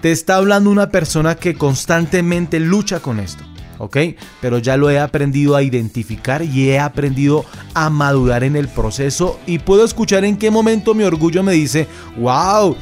Te 0.03 0.11
está 0.11 0.35
hablando 0.35 0.69
una 0.69 0.89
persona 0.89 1.35
que 1.35 1.55
constantemente 1.55 2.59
lucha 2.59 2.99
con 2.99 3.21
esto, 3.21 3.45
¿ok? 3.77 3.97
Pero 4.41 4.57
ya 4.57 4.75
lo 4.75 4.89
he 4.89 4.99
aprendido 4.99 5.55
a 5.55 5.63
identificar 5.63 6.41
y 6.41 6.71
he 6.71 6.77
aprendido 6.77 7.45
a 7.73 7.89
madurar 7.89 8.43
en 8.43 8.57
el 8.57 8.67
proceso 8.67 9.39
y 9.47 9.59
puedo 9.59 9.85
escuchar 9.85 10.25
en 10.25 10.35
qué 10.35 10.51
momento 10.51 10.93
mi 10.93 11.05
orgullo 11.05 11.41
me 11.41 11.53
dice, 11.53 11.87
wow, 12.17 12.75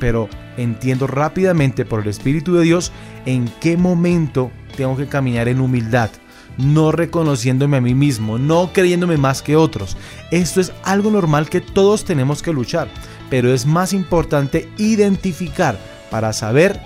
pero 0.00 0.28
entiendo 0.56 1.06
rápidamente 1.06 1.84
por 1.84 2.02
el 2.02 2.08
Espíritu 2.08 2.56
de 2.56 2.64
Dios 2.64 2.90
en 3.26 3.48
qué 3.60 3.76
momento 3.76 4.50
tengo 4.76 4.96
que 4.96 5.06
caminar 5.06 5.46
en 5.46 5.60
humildad 5.60 6.10
no 6.58 6.90
reconociéndome 6.90 7.76
a 7.76 7.82
mí 7.82 7.94
mismo, 7.94 8.38
no 8.38 8.72
creyéndome 8.72 9.18
más 9.18 9.42
que 9.42 9.56
otros. 9.56 9.96
Esto 10.30 10.62
es 10.62 10.72
algo 10.84 11.10
normal 11.10 11.50
que 11.50 11.60
todos 11.60 12.06
tenemos 12.06 12.42
que 12.42 12.54
luchar, 12.54 12.88
pero 13.28 13.52
es 13.52 13.66
más 13.66 13.92
importante 13.92 14.66
identificar 14.78 15.78
para 16.10 16.32
saber, 16.32 16.80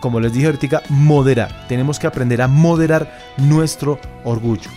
como 0.00 0.20
les 0.20 0.32
dije 0.32 0.46
ahorita, 0.46 0.82
moderar. 0.88 1.66
Tenemos 1.68 1.98
que 1.98 2.06
aprender 2.06 2.42
a 2.42 2.48
moderar 2.48 3.18
nuestro 3.36 3.98
orgullo. 4.24 4.70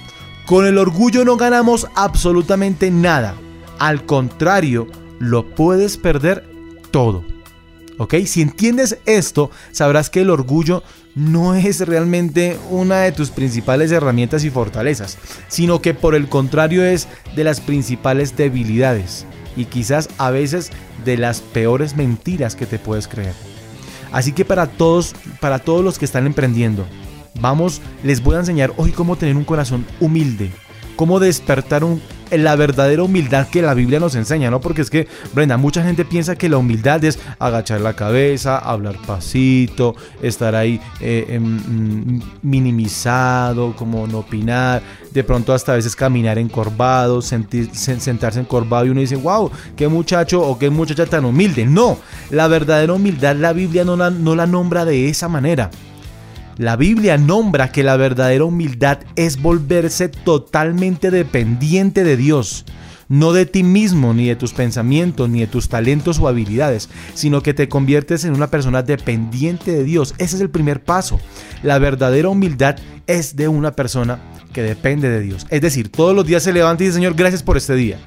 Con 0.45 0.65
el 0.65 0.77
orgullo 0.77 1.23
no 1.23 1.37
ganamos 1.37 1.87
absolutamente 1.95 2.91
nada. 2.91 3.35
Al 3.79 4.05
contrario, 4.05 4.87
lo 5.19 5.55
puedes 5.55 5.97
perder 5.97 6.49
todo. 6.91 7.23
¿Ok? 7.97 8.15
Si 8.25 8.41
entiendes 8.41 8.97
esto, 9.05 9.51
sabrás 9.71 10.09
que 10.09 10.21
el 10.21 10.29
orgullo 10.29 10.83
no 11.15 11.55
es 11.55 11.79
realmente 11.81 12.57
una 12.69 13.01
de 13.01 13.11
tus 13.11 13.29
principales 13.29 13.91
herramientas 13.91 14.43
y 14.43 14.49
fortalezas, 14.49 15.17
sino 15.47 15.81
que 15.81 15.93
por 15.93 16.15
el 16.15 16.27
contrario 16.27 16.83
es 16.83 17.07
de 17.35 17.43
las 17.43 17.61
principales 17.61 18.35
debilidades 18.35 19.25
y 19.55 19.65
quizás 19.65 20.09
a 20.17 20.31
veces 20.31 20.71
de 21.05 21.17
las 21.17 21.41
peores 21.41 21.95
mentiras 21.95 22.55
que 22.55 22.65
te 22.65 22.79
puedes 22.79 23.07
creer. 23.07 23.33
Así 24.11 24.31
que 24.31 24.45
para 24.45 24.67
todos, 24.67 25.15
para 25.39 25.59
todos 25.59 25.83
los 25.83 25.97
que 25.97 26.05
están 26.05 26.27
emprendiendo, 26.27 26.85
vamos, 27.39 27.81
les 28.03 28.21
voy 28.21 28.35
a 28.35 28.39
enseñar 28.39 28.73
hoy 28.77 28.91
cómo 28.91 29.15
tener 29.15 29.35
un 29.35 29.43
corazón 29.43 29.85
humilde, 29.99 30.51
cómo 30.95 31.19
despertar 31.19 31.83
un, 31.83 32.01
la 32.37 32.55
verdadera 32.55 33.03
humildad 33.03 33.47
que 33.47 33.61
la 33.61 33.73
Biblia 33.73 33.99
nos 33.99 34.15
enseña, 34.15 34.49
¿no? 34.49 34.59
Porque 34.59 34.81
es 34.81 34.89
que, 34.89 35.07
Brenda, 35.33 35.57
mucha 35.57 35.83
gente 35.83 36.05
piensa 36.05 36.35
que 36.35 36.49
la 36.49 36.57
humildad 36.57 37.03
es 37.03 37.19
agachar 37.39 37.81
la 37.81 37.95
cabeza, 37.95 38.57
hablar 38.57 38.95
pasito, 39.05 39.95
estar 40.21 40.55
ahí 40.55 40.79
eh, 40.99 41.25
em, 41.29 41.43
mm, 41.43 42.21
minimizado, 42.41 43.75
como 43.75 44.07
no 44.07 44.19
opinar, 44.19 44.81
de 45.11 45.23
pronto 45.23 45.53
hasta 45.53 45.73
a 45.73 45.75
veces 45.75 45.95
caminar 45.95 46.37
encorvado, 46.37 47.21
sentarse 47.21 48.39
encorvado 48.39 48.85
y 48.85 48.89
uno 48.89 49.01
dice, 49.01 49.15
wow, 49.15 49.51
qué 49.75 49.87
muchacho 49.87 50.41
o 50.41 50.57
qué 50.57 50.69
muchacha 50.69 51.05
tan 51.05 51.25
humilde. 51.25 51.65
No, 51.65 51.97
la 52.29 52.47
verdadera 52.47 52.93
humildad 52.93 53.35
la 53.35 53.53
Biblia 53.53 53.83
no 53.83 53.95
no 53.95 54.35
la 54.35 54.47
nombra 54.47 54.85
de 54.85 55.09
esa 55.09 55.27
manera. 55.27 55.69
La 56.57 56.75
Biblia 56.75 57.17
nombra 57.17 57.71
que 57.71 57.83
la 57.83 57.97
verdadera 57.97 58.45
humildad 58.45 58.99
es 59.15 59.41
volverse 59.41 60.07
totalmente 60.07 61.09
dependiente 61.09 62.03
de 62.03 62.15
Dios, 62.15 62.65
no 63.09 63.33
de 63.33 63.47
ti 63.47 63.63
mismo, 63.63 64.13
ni 64.13 64.27
de 64.27 64.35
tus 64.35 64.53
pensamientos, 64.53 65.29
ni 65.29 65.39
de 65.39 65.47
tus 65.47 65.67
talentos 65.67 66.19
o 66.19 66.27
habilidades, 66.27 66.89
sino 67.15 67.41
que 67.41 67.55
te 67.55 67.67
conviertes 67.69 68.23
en 68.23 68.35
una 68.35 68.51
persona 68.51 68.83
dependiente 68.83 69.71
de 69.71 69.83
Dios. 69.83 70.13
Ese 70.19 70.35
es 70.35 70.41
el 70.41 70.51
primer 70.51 70.83
paso. 70.83 71.19
La 71.63 71.79
verdadera 71.79 72.29
humildad 72.29 72.75
es 73.07 73.35
de 73.35 73.47
una 73.47 73.71
persona 73.71 74.19
que 74.53 74.61
depende 74.61 75.09
de 75.09 75.21
Dios. 75.21 75.47
Es 75.49 75.61
decir, 75.61 75.91
todos 75.91 76.15
los 76.15 76.27
días 76.27 76.43
se 76.43 76.53
levanta 76.53 76.83
y 76.83 76.87
dice, 76.87 76.97
Señor, 76.97 77.15
gracias 77.15 77.41
por 77.41 77.57
este 77.57 77.73
día. 77.73 77.97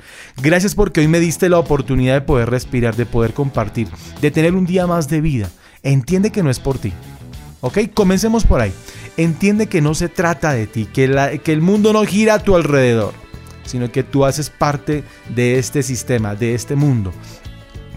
Gracias 0.41 0.77
porque 0.77 1.01
hoy 1.01 1.09
me 1.09 1.19
diste 1.19 1.49
la 1.49 1.59
oportunidad 1.59 2.15
de 2.15 2.21
poder 2.21 2.49
respirar, 2.49 2.95
de 2.95 3.07
poder 3.07 3.33
compartir, 3.33 3.89
de 4.21 4.31
tener 4.31 4.55
un 4.55 4.67
día 4.67 4.87
más 4.87 5.09
de 5.09 5.21
vida. 5.21 5.51
Entiende 5.83 6.31
que 6.31 6.45
no 6.45 6.51
es 6.51 6.61
por 6.61 6.79
ti. 6.79 6.93
¿Ok? 7.67 7.79
Comencemos 7.93 8.45
por 8.45 8.61
ahí. 8.61 8.73
Entiende 9.17 9.67
que 9.67 9.81
no 9.81 9.95
se 9.95 10.09
trata 10.09 10.53
de 10.53 10.69
ti, 10.69 10.85
que, 10.87 11.41
que 11.43 11.53
el 11.53 11.63
mundo 11.63 11.93
no 11.93 12.05
gira 12.05 12.35
a 12.35 12.39
tu 12.39 12.55
alrededor, 12.55 13.13
sino 13.65 13.91
que 13.91 14.05
tú 14.05 14.25
haces 14.25 14.51
parte 14.51 15.03
de 15.35 15.59
este 15.59 15.83
sistema, 15.83 16.37
de 16.37 16.55
este 16.55 16.77
mundo. 16.77 17.13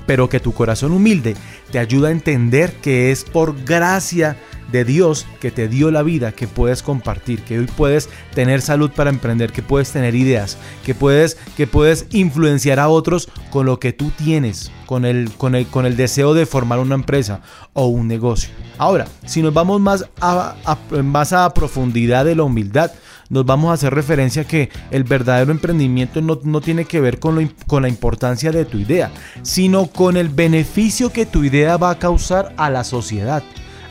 Pero 0.08 0.27
que 0.27 0.39
tu 0.39 0.53
corazón 0.53 0.91
humilde 0.91 1.36
te 1.71 1.77
ayuda 1.77 2.08
a 2.08 2.12
entender 2.12 2.73
que 2.82 3.12
es 3.12 3.23
por 3.23 3.63
gracia 3.63 4.38
de 4.71 4.86
Dios 4.86 5.25
que 5.39 5.51
te 5.51 5.67
dio 5.67 5.91
la 5.91 6.03
vida, 6.03 6.32
que 6.32 6.47
puedes 6.47 6.84
compartir, 6.84 7.41
que 7.41 7.60
hoy 7.60 7.65
puedes 7.65 8.10
tener 8.34 8.62
salud 8.62 8.91
para 8.91 9.10
emprender, 9.10 9.51
que 9.51 9.63
puedes 9.63 9.91
tener 9.91 10.15
ideas, 10.15 10.58
que 10.86 10.95
puedes, 10.95 11.38
que 11.58 11.67
puedes 11.67 12.08
influenciar 12.12 12.79
a 12.79 12.89
otros 12.89 13.29
con 13.49 13.65
lo 13.65 13.79
que 13.79 13.93
tú 13.93 14.12
tienes, 14.17 14.71
con 14.86 15.05
el, 15.05 15.32
con 15.32 15.55
el, 15.55 15.67
con 15.67 15.86
el 15.86 15.95
deseo 15.95 16.34
de 16.34 16.45
formar 16.45 16.79
una 16.79 16.95
empresa 16.95 17.41
o 17.73 17.88
un 17.88 18.08
negocio. 18.08 18.49
Ahora, 18.77 19.08
si 19.25 19.41
nos 19.41 19.53
vamos 19.53 19.82
más 19.82 20.05
a, 20.21 20.55
más 21.03 21.34
a 21.34 21.53
profundidad 21.53 22.25
de 22.25 22.36
la 22.36 22.43
humildad, 22.43 22.91
nos 23.29 23.45
vamos 23.45 23.69
a 23.69 23.73
hacer 23.73 23.93
referencia 23.93 24.43
que 24.43 24.69
el 24.89 25.03
verdadero 25.03 25.51
emprendimiento 25.51 26.21
no, 26.21 26.39
no 26.43 26.62
tiene 26.62 26.86
que 26.86 26.99
ver 26.99 27.19
con, 27.19 27.36
lo, 27.36 27.47
con 27.67 27.84
la 27.84 27.89
importancia 27.89 28.51
de 28.51 28.65
tu 28.65 28.77
idea, 28.77 29.12
sino 29.43 29.88
con 29.88 30.17
el 30.17 30.29
beneficio 30.29 31.12
que 31.12 31.25
tu 31.25 31.43
idea 31.43 31.77
va 31.77 31.91
a 31.91 31.99
causar 31.99 32.53
a 32.58 32.69
la 32.69 32.84
sociedad. 32.84 33.43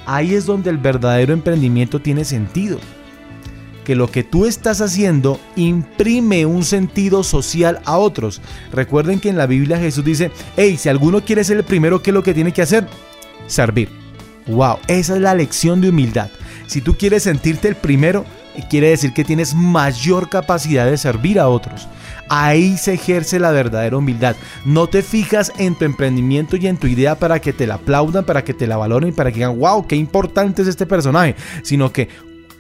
Ahí 0.09 0.35
es 0.35 0.47
donde 0.47 0.71
el 0.71 0.79
verdadero 0.79 1.35
emprendimiento 1.35 2.01
tiene 2.01 2.25
sentido. 2.25 2.79
Que 3.85 3.95
lo 3.95 4.11
que 4.11 4.25
tú 4.25 4.47
estás 4.47 4.81
haciendo 4.81 5.39
imprime 5.55 6.47
un 6.47 6.65
sentido 6.65 7.23
social 7.23 7.81
a 7.85 7.99
otros. 7.99 8.41
Recuerden 8.73 9.21
que 9.21 9.29
en 9.29 9.37
la 9.37 9.45
Biblia 9.45 9.79
Jesús 9.79 10.07
dice, 10.07 10.31
hey, 10.57 10.79
si 10.79 10.89
alguno 10.89 11.23
quiere 11.23 11.45
ser 11.45 11.59
el 11.59 11.65
primero, 11.65 12.03
¿qué 12.03 12.09
es 12.09 12.15
lo 12.15 12.23
que 12.23 12.33
tiene 12.33 12.53
que 12.53 12.63
hacer? 12.63 12.87
Servir. 13.49 13.91
Wow, 14.47 14.79
esa 14.87 15.15
es 15.15 15.21
la 15.21 15.35
lección 15.35 15.83
de 15.83 15.91
humildad. 15.91 16.31
Si 16.67 16.81
tú 16.81 16.97
quieres 16.97 17.25
sentirte 17.25 17.69
el 17.69 17.77
primero, 17.77 18.25
quiere 18.71 18.89
decir 18.89 19.13
que 19.13 19.25
tienes 19.25 19.55
mayor 19.55 20.31
capacidad 20.31 20.87
de 20.87 20.97
servir 20.97 21.39
a 21.39 21.49
otros. 21.51 21.87
Ahí 22.29 22.77
se 22.77 22.95
ejerce 22.95 23.39
la 23.39 23.51
verdadera 23.51 23.97
humildad. 23.97 24.37
No 24.65 24.87
te 24.87 25.03
fijas 25.03 25.53
en 25.59 25.75
tu 25.75 25.85
emprendimiento 25.85 26.57
y 26.57 26.67
en 26.67 26.77
tu 26.77 26.87
idea 26.87 27.19
para 27.19 27.41
que 27.41 27.53
te 27.53 27.67
la 27.67 27.75
aplaudan, 27.75 28.25
para 28.25 28.45
que 28.45 28.55
te 28.55 28.67
la 28.67 28.77
valoren, 28.77 29.15
para 29.15 29.31
que 29.31 29.37
digan, 29.37 29.59
wow, 29.59 29.87
qué 29.87 29.97
importante 29.97 30.63
es 30.63 30.69
este 30.69 30.87
personaje, 30.87 31.37
sino 31.63 31.93
que, 31.93 32.09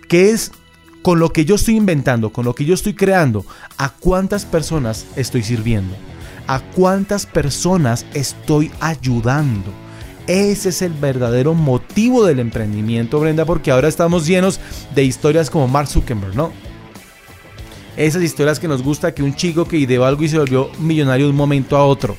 ¿qué 0.09 0.31
es 0.31 0.53
con 1.03 1.19
lo 1.19 1.31
que 1.31 1.45
yo 1.45 1.57
estoy 1.57 1.77
inventando, 1.77 2.31
con 2.31 2.45
lo 2.45 2.55
que 2.55 2.65
yo 2.65 2.75
estoy 2.75 2.95
creando? 2.95 3.45
¿A 3.77 3.91
cuántas 3.91 4.45
personas 4.45 5.07
estoy 5.17 5.43
sirviendo? 5.43 5.95
¿A 6.47 6.61
cuántas 6.61 7.27
personas 7.27 8.07
estoy 8.15 8.71
ayudando? 8.81 9.73
Ese 10.27 10.69
es 10.69 10.83
el 10.83 10.93
verdadero 10.93 11.55
motivo 11.55 12.25
del 12.25 12.39
emprendimiento, 12.39 13.19
Brenda, 13.19 13.47
porque 13.47 13.71
ahora 13.71 13.89
estamos 13.89 14.27
llenos 14.27 14.61
de 14.95 15.05
historias 15.05 15.49
como 15.49 15.69
Mark 15.69 15.89
Zuckerberg, 15.89 16.35
¿no? 16.35 16.53
Esas 17.99 18.23
historias 18.23 18.61
que 18.61 18.69
nos 18.69 18.81
gusta 18.81 19.13
que 19.13 19.25
un 19.25 19.35
chico 19.35 19.65
que 19.65 19.77
ideó 19.77 20.05
algo 20.05 20.23
y 20.23 20.29
se 20.29 20.39
volvió 20.39 20.71
millonario 20.79 21.27
de 21.27 21.31
un 21.33 21.37
momento 21.37 21.77
a 21.77 21.85
otro. 21.85 22.17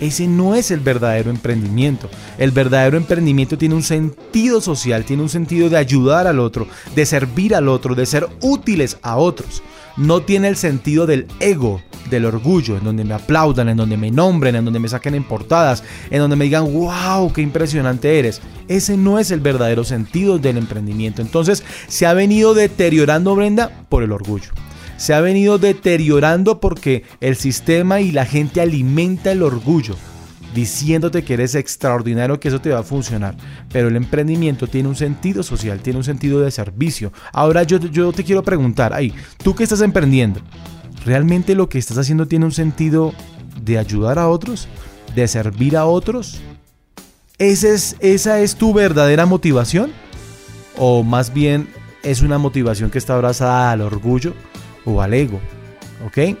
Ese 0.00 0.28
no 0.28 0.54
es 0.54 0.70
el 0.70 0.78
verdadero 0.78 1.30
emprendimiento. 1.30 2.08
El 2.38 2.52
verdadero 2.52 2.96
emprendimiento 2.96 3.58
tiene 3.58 3.74
un 3.74 3.82
sentido 3.82 4.60
social, 4.60 5.04
tiene 5.04 5.24
un 5.24 5.28
sentido 5.28 5.68
de 5.68 5.78
ayudar 5.78 6.28
al 6.28 6.38
otro, 6.38 6.68
de 6.94 7.04
servir 7.04 7.56
al 7.56 7.66
otro, 7.66 7.96
de 7.96 8.06
ser 8.06 8.28
útiles 8.40 8.98
a 9.02 9.16
otros. 9.16 9.64
No 9.96 10.22
tiene 10.22 10.46
el 10.46 10.56
sentido 10.56 11.06
del 11.06 11.26
ego, 11.40 11.82
del 12.08 12.24
orgullo, 12.24 12.76
en 12.76 12.84
donde 12.84 13.02
me 13.02 13.14
aplaudan, 13.14 13.68
en 13.68 13.78
donde 13.78 13.96
me 13.96 14.12
nombren, 14.12 14.54
en 14.54 14.64
donde 14.64 14.78
me 14.78 14.88
saquen 14.88 15.16
en 15.16 15.24
portadas, 15.24 15.82
en 16.08 16.20
donde 16.20 16.36
me 16.36 16.44
digan, 16.44 16.72
wow, 16.72 17.32
qué 17.32 17.42
impresionante 17.42 18.16
eres. 18.16 18.40
Ese 18.68 18.96
no 18.96 19.18
es 19.18 19.32
el 19.32 19.40
verdadero 19.40 19.82
sentido 19.82 20.38
del 20.38 20.56
emprendimiento. 20.56 21.20
Entonces 21.20 21.64
se 21.88 22.06
ha 22.06 22.14
venido 22.14 22.54
deteriorando 22.54 23.34
Brenda 23.34 23.72
por 23.88 24.04
el 24.04 24.12
orgullo 24.12 24.52
se 24.96 25.14
ha 25.14 25.20
venido 25.20 25.58
deteriorando 25.58 26.60
porque 26.60 27.04
el 27.20 27.36
sistema 27.36 28.00
y 28.00 28.12
la 28.12 28.24
gente 28.24 28.60
alimenta 28.60 29.32
el 29.32 29.42
orgullo, 29.42 29.94
diciéndote 30.54 31.22
que 31.22 31.34
eres 31.34 31.54
extraordinario, 31.54 32.40
que 32.40 32.48
eso 32.48 32.60
te 32.60 32.70
va 32.70 32.80
a 32.80 32.84
funcionar. 32.84 33.36
Pero 33.70 33.88
el 33.88 33.96
emprendimiento 33.96 34.66
tiene 34.66 34.88
un 34.88 34.96
sentido 34.96 35.42
social, 35.42 35.80
tiene 35.80 35.98
un 35.98 36.04
sentido 36.04 36.40
de 36.40 36.50
servicio. 36.50 37.12
Ahora 37.32 37.62
yo, 37.62 37.78
yo 37.78 38.12
te 38.12 38.24
quiero 38.24 38.42
preguntar, 38.42 38.94
ahí, 38.94 39.12
tú 39.42 39.54
que 39.54 39.64
estás 39.64 39.82
emprendiendo, 39.82 40.40
¿realmente 41.04 41.54
lo 41.54 41.68
que 41.68 41.78
estás 41.78 41.98
haciendo 41.98 42.26
tiene 42.26 42.46
un 42.46 42.52
sentido 42.52 43.12
de 43.62 43.78
ayudar 43.78 44.18
a 44.18 44.28
otros? 44.28 44.68
¿De 45.14 45.28
servir 45.28 45.76
a 45.76 45.86
otros? 45.86 46.40
¿Esa 47.38 47.68
es, 47.68 47.96
¿Esa 48.00 48.40
es 48.40 48.56
tu 48.56 48.72
verdadera 48.72 49.26
motivación? 49.26 49.92
¿O 50.78 51.02
más 51.02 51.34
bien 51.34 51.68
es 52.02 52.22
una 52.22 52.38
motivación 52.38 52.90
que 52.90 52.98
está 52.98 53.14
abrazada 53.14 53.72
al 53.72 53.82
orgullo? 53.82 54.32
O 54.86 55.02
al 55.02 55.12
ego. 55.12 55.40
¿Ok? 56.06 56.38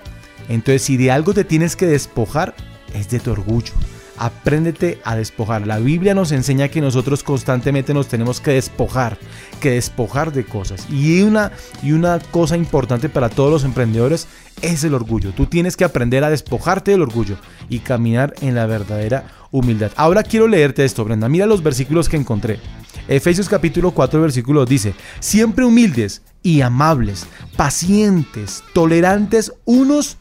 Entonces, 0.48 0.82
si 0.82 0.96
de 0.96 1.10
algo 1.10 1.34
te 1.34 1.44
tienes 1.44 1.76
que 1.76 1.86
despojar, 1.86 2.54
es 2.94 3.10
de 3.10 3.20
tu 3.20 3.32
orgullo. 3.32 3.72
Apréndete 4.18 4.98
a 5.04 5.14
despojar. 5.14 5.66
La 5.66 5.78
Biblia 5.78 6.14
nos 6.14 6.32
enseña 6.32 6.68
que 6.68 6.80
nosotros 6.80 7.22
constantemente 7.22 7.92
nos 7.92 8.08
tenemos 8.08 8.40
que 8.40 8.52
despojar, 8.52 9.18
que 9.60 9.72
despojar 9.72 10.32
de 10.32 10.44
cosas. 10.44 10.88
Y 10.88 11.20
una, 11.20 11.52
y 11.82 11.92
una 11.92 12.18
cosa 12.18 12.56
importante 12.56 13.10
para 13.10 13.28
todos 13.28 13.50
los 13.50 13.64
emprendedores 13.64 14.26
es 14.62 14.84
el 14.84 14.94
orgullo. 14.94 15.32
Tú 15.32 15.44
tienes 15.44 15.76
que 15.76 15.84
aprender 15.84 16.24
a 16.24 16.30
despojarte 16.30 16.92
del 16.92 17.02
orgullo 17.02 17.36
y 17.68 17.80
caminar 17.80 18.32
en 18.40 18.54
la 18.54 18.64
verdadera 18.64 19.26
humildad. 19.50 19.92
Ahora 19.96 20.22
quiero 20.22 20.48
leerte 20.48 20.84
esto, 20.84 21.04
Brenda. 21.04 21.28
Mira 21.28 21.46
los 21.46 21.62
versículos 21.62 22.08
que 22.08 22.16
encontré. 22.16 22.60
Efesios 23.08 23.48
capítulo 23.48 23.92
4 23.92 24.20
versículo 24.20 24.64
dice, 24.64 24.94
siempre 25.20 25.64
humildes 25.64 26.22
y 26.42 26.60
amables, 26.60 27.26
pacientes, 27.56 28.64
tolerantes 28.72 29.52
unos 29.64 30.16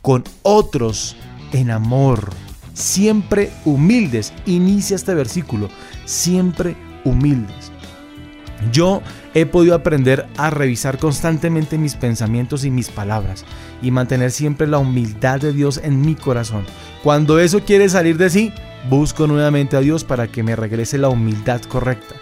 con 0.00 0.24
otros 0.42 1.16
en 1.52 1.70
amor. 1.70 2.30
Siempre 2.74 3.50
humildes. 3.64 4.32
Inicia 4.46 4.96
este 4.96 5.14
versículo. 5.14 5.68
Siempre 6.04 6.76
humildes. 7.04 7.71
Yo 8.70 9.02
he 9.34 9.46
podido 9.46 9.74
aprender 9.74 10.26
a 10.36 10.50
revisar 10.50 10.98
constantemente 10.98 11.78
mis 11.78 11.94
pensamientos 11.94 12.64
y 12.64 12.70
mis 12.70 12.90
palabras 12.90 13.44
y 13.80 13.90
mantener 13.90 14.30
siempre 14.30 14.66
la 14.66 14.78
humildad 14.78 15.40
de 15.40 15.52
Dios 15.52 15.80
en 15.82 16.00
mi 16.00 16.14
corazón. 16.14 16.64
Cuando 17.02 17.38
eso 17.38 17.60
quiere 17.60 17.88
salir 17.88 18.16
de 18.16 18.30
sí, 18.30 18.52
busco 18.88 19.26
nuevamente 19.26 19.76
a 19.76 19.80
Dios 19.80 20.04
para 20.04 20.28
que 20.28 20.42
me 20.42 20.56
regrese 20.56 20.98
la 20.98 21.08
humildad 21.08 21.60
correcta. 21.62 22.14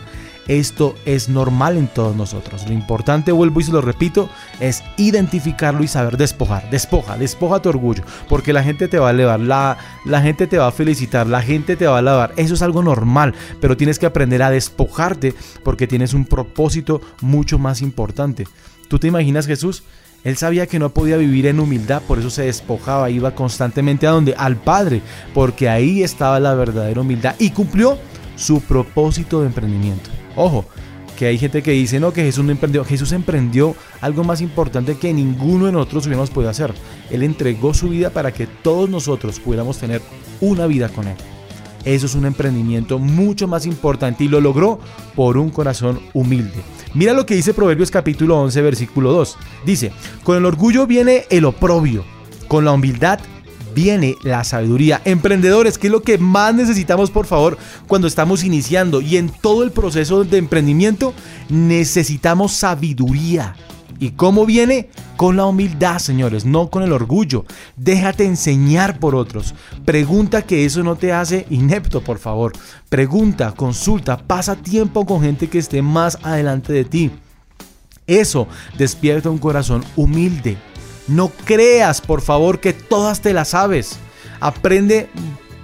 Esto 0.49 0.95
es 1.05 1.29
normal 1.29 1.77
en 1.77 1.87
todos 1.87 2.17
nosotros. 2.17 2.67
Lo 2.67 2.73
importante, 2.73 3.33
vuelvo 3.33 3.61
y 3.61 3.65
se 3.65 3.73
lo 3.73 3.81
repito, 3.81 4.29
es 4.59 4.83
identificarlo 4.97 5.83
y 5.83 5.89
saber 5.89 6.17
despojar. 6.17 6.69
Despoja, 6.71 7.17
despoja 7.17 7.63
tu 7.63 7.69
orgullo, 7.69 8.03
porque 8.29 8.53
la 8.53 8.63
gente 8.63 8.89
te 8.89 8.99
va 8.99 9.09
a 9.09 9.13
elevar, 9.13 9.39
la, 9.41 9.79
la 10.05 10.21
gente 10.23 10.47
te 10.47 10.59
va 10.59 10.69
a 10.69 10.73
felicitar, 10.73 11.27
la 11.27 11.43
gente 11.43 11.77
te 11.77 11.87
va 11.87 11.97
a 11.97 11.99
alabar. 11.99 12.33
Eso 12.37 12.55
es 12.55 12.63
algo 12.63 12.83
normal, 12.83 13.35
pero 13.61 13.77
tienes 13.77 13.99
que 13.99 14.07
aprender 14.07 14.43
a 14.43 14.51
despojarte 14.51 15.35
porque 15.63 15.87
tienes 15.87 16.15
un 16.15 16.25
propósito 16.25 17.01
mucho 17.21 17.59
más 17.59 17.83
importante. 17.83 18.47
¿Tú 18.89 18.99
te 18.99 19.07
imaginas 19.07 19.47
Jesús? 19.47 19.85
Él 20.25 20.37
sabía 20.37 20.67
que 20.67 20.79
no 20.79 20.91
podía 20.91 21.17
vivir 21.17 21.47
en 21.47 21.61
humildad, 21.61 22.03
por 22.03 22.19
eso 22.19 22.29
se 22.29 22.43
despojaba, 22.43 23.09
iba 23.09 23.35
constantemente 23.35 24.07
a 24.07 24.11
donde? 24.11 24.35
Al 24.35 24.57
Padre, 24.57 25.01
porque 25.33 25.69
ahí 25.69 26.03
estaba 26.03 26.39
la 26.41 26.55
verdadera 26.55 27.01
humildad 27.01 27.37
y 27.39 27.51
cumplió 27.51 27.99
su 28.41 28.61
propósito 28.61 29.41
de 29.41 29.47
emprendimiento. 29.47 30.11
Ojo, 30.35 30.65
que 31.19 31.27
hay 31.27 31.39
gente 31.39 31.63
que 31.63 31.73
dice, 31.73 32.01
no, 32.01 32.13
que 32.13 32.23
Jesús 32.23 32.45
no 32.45 32.51
emprendió. 32.51 32.83
Jesús 32.83 33.13
emprendió 33.13 33.77
algo 34.01 34.25
más 34.25 34.41
importante 34.41 34.97
que 34.97 35.13
ninguno 35.13 35.67
de 35.67 35.73
nosotros 35.73 36.07
hubiéramos 36.07 36.31
podido 36.31 36.51
hacer. 36.51 36.73
Él 37.11 37.23
entregó 37.23 37.75
su 37.75 37.91
vida 37.91 38.09
para 38.09 38.33
que 38.33 38.47
todos 38.47 38.89
nosotros 38.89 39.39
pudiéramos 39.39 39.77
tener 39.77 40.01
una 40.41 40.67
vida 40.67 40.89
con 40.89 41.07
Él. 41.07 41.17
Eso 41.85 42.07
es 42.07 42.15
un 42.15 42.25
emprendimiento 42.25 42.99
mucho 42.99 43.47
más 43.47 43.67
importante 43.67 44.25
y 44.25 44.29
lo 44.29 44.41
logró 44.41 44.81
por 45.15 45.37
un 45.37 45.51
corazón 45.51 46.01
humilde. 46.15 46.63
Mira 46.95 47.13
lo 47.13 47.27
que 47.27 47.35
dice 47.35 47.55
Proverbios 47.55 47.91
capítulo 47.91 48.41
11, 48.41 48.63
versículo 48.63 49.13
2. 49.13 49.37
Dice, 49.67 49.93
con 50.25 50.39
el 50.39 50.47
orgullo 50.47 50.87
viene 50.87 51.25
el 51.29 51.45
oprobio, 51.45 52.05
con 52.49 52.65
la 52.65 52.73
humildad 52.73 53.21
viene 53.81 54.17
la 54.23 54.45
sabiduría. 54.45 55.01
Emprendedores, 55.07 55.79
¿qué 55.79 55.87
es 55.87 55.91
lo 55.91 56.03
que 56.03 56.19
más 56.19 56.55
necesitamos, 56.55 57.11
por 57.11 57.25
favor, 57.25 57.57
cuando 57.87 58.07
estamos 58.07 58.45
iniciando? 58.45 59.01
Y 59.01 59.17
en 59.17 59.31
todo 59.31 59.63
el 59.63 59.73
proceso 59.73 60.23
de 60.25 60.37
emprendimiento 60.37 61.15
necesitamos 61.49 62.53
sabiduría. 62.53 63.57
¿Y 63.99 64.11
cómo 64.11 64.45
viene? 64.45 64.91
Con 65.17 65.37
la 65.37 65.47
humildad, 65.47 65.99
señores, 65.99 66.45
no 66.45 66.69
con 66.69 66.83
el 66.83 66.93
orgullo. 66.93 67.47
Déjate 67.77 68.27
enseñar 68.27 68.99
por 68.99 69.15
otros. 69.15 69.55
Pregunta 69.87 70.43
que 70.43 70.67
eso 70.67 70.83
no 70.83 70.97
te 70.97 71.15
hace 71.15 71.47
inepto, 71.49 72.03
por 72.03 72.19
favor. 72.19 72.53
Pregunta, 72.91 73.53
consulta, 73.53 74.19
pasa 74.19 74.57
tiempo 74.57 75.07
con 75.07 75.23
gente 75.23 75.49
que 75.49 75.59
esté 75.59 75.81
más 75.81 76.19
adelante 76.23 76.73
de 76.75 76.85
ti. 76.85 77.11
Eso 78.07 78.47
despierta 78.77 79.31
un 79.31 79.39
corazón 79.39 79.85
humilde. 79.97 80.59
No 81.09 81.31
creas, 81.45 82.01
por 82.01 82.21
favor, 82.21 82.61
que 82.61 82.73
todas 82.73 83.21
te 83.21 83.33
las 83.33 83.49
sabes. 83.49 83.99
Aprende 84.41 85.09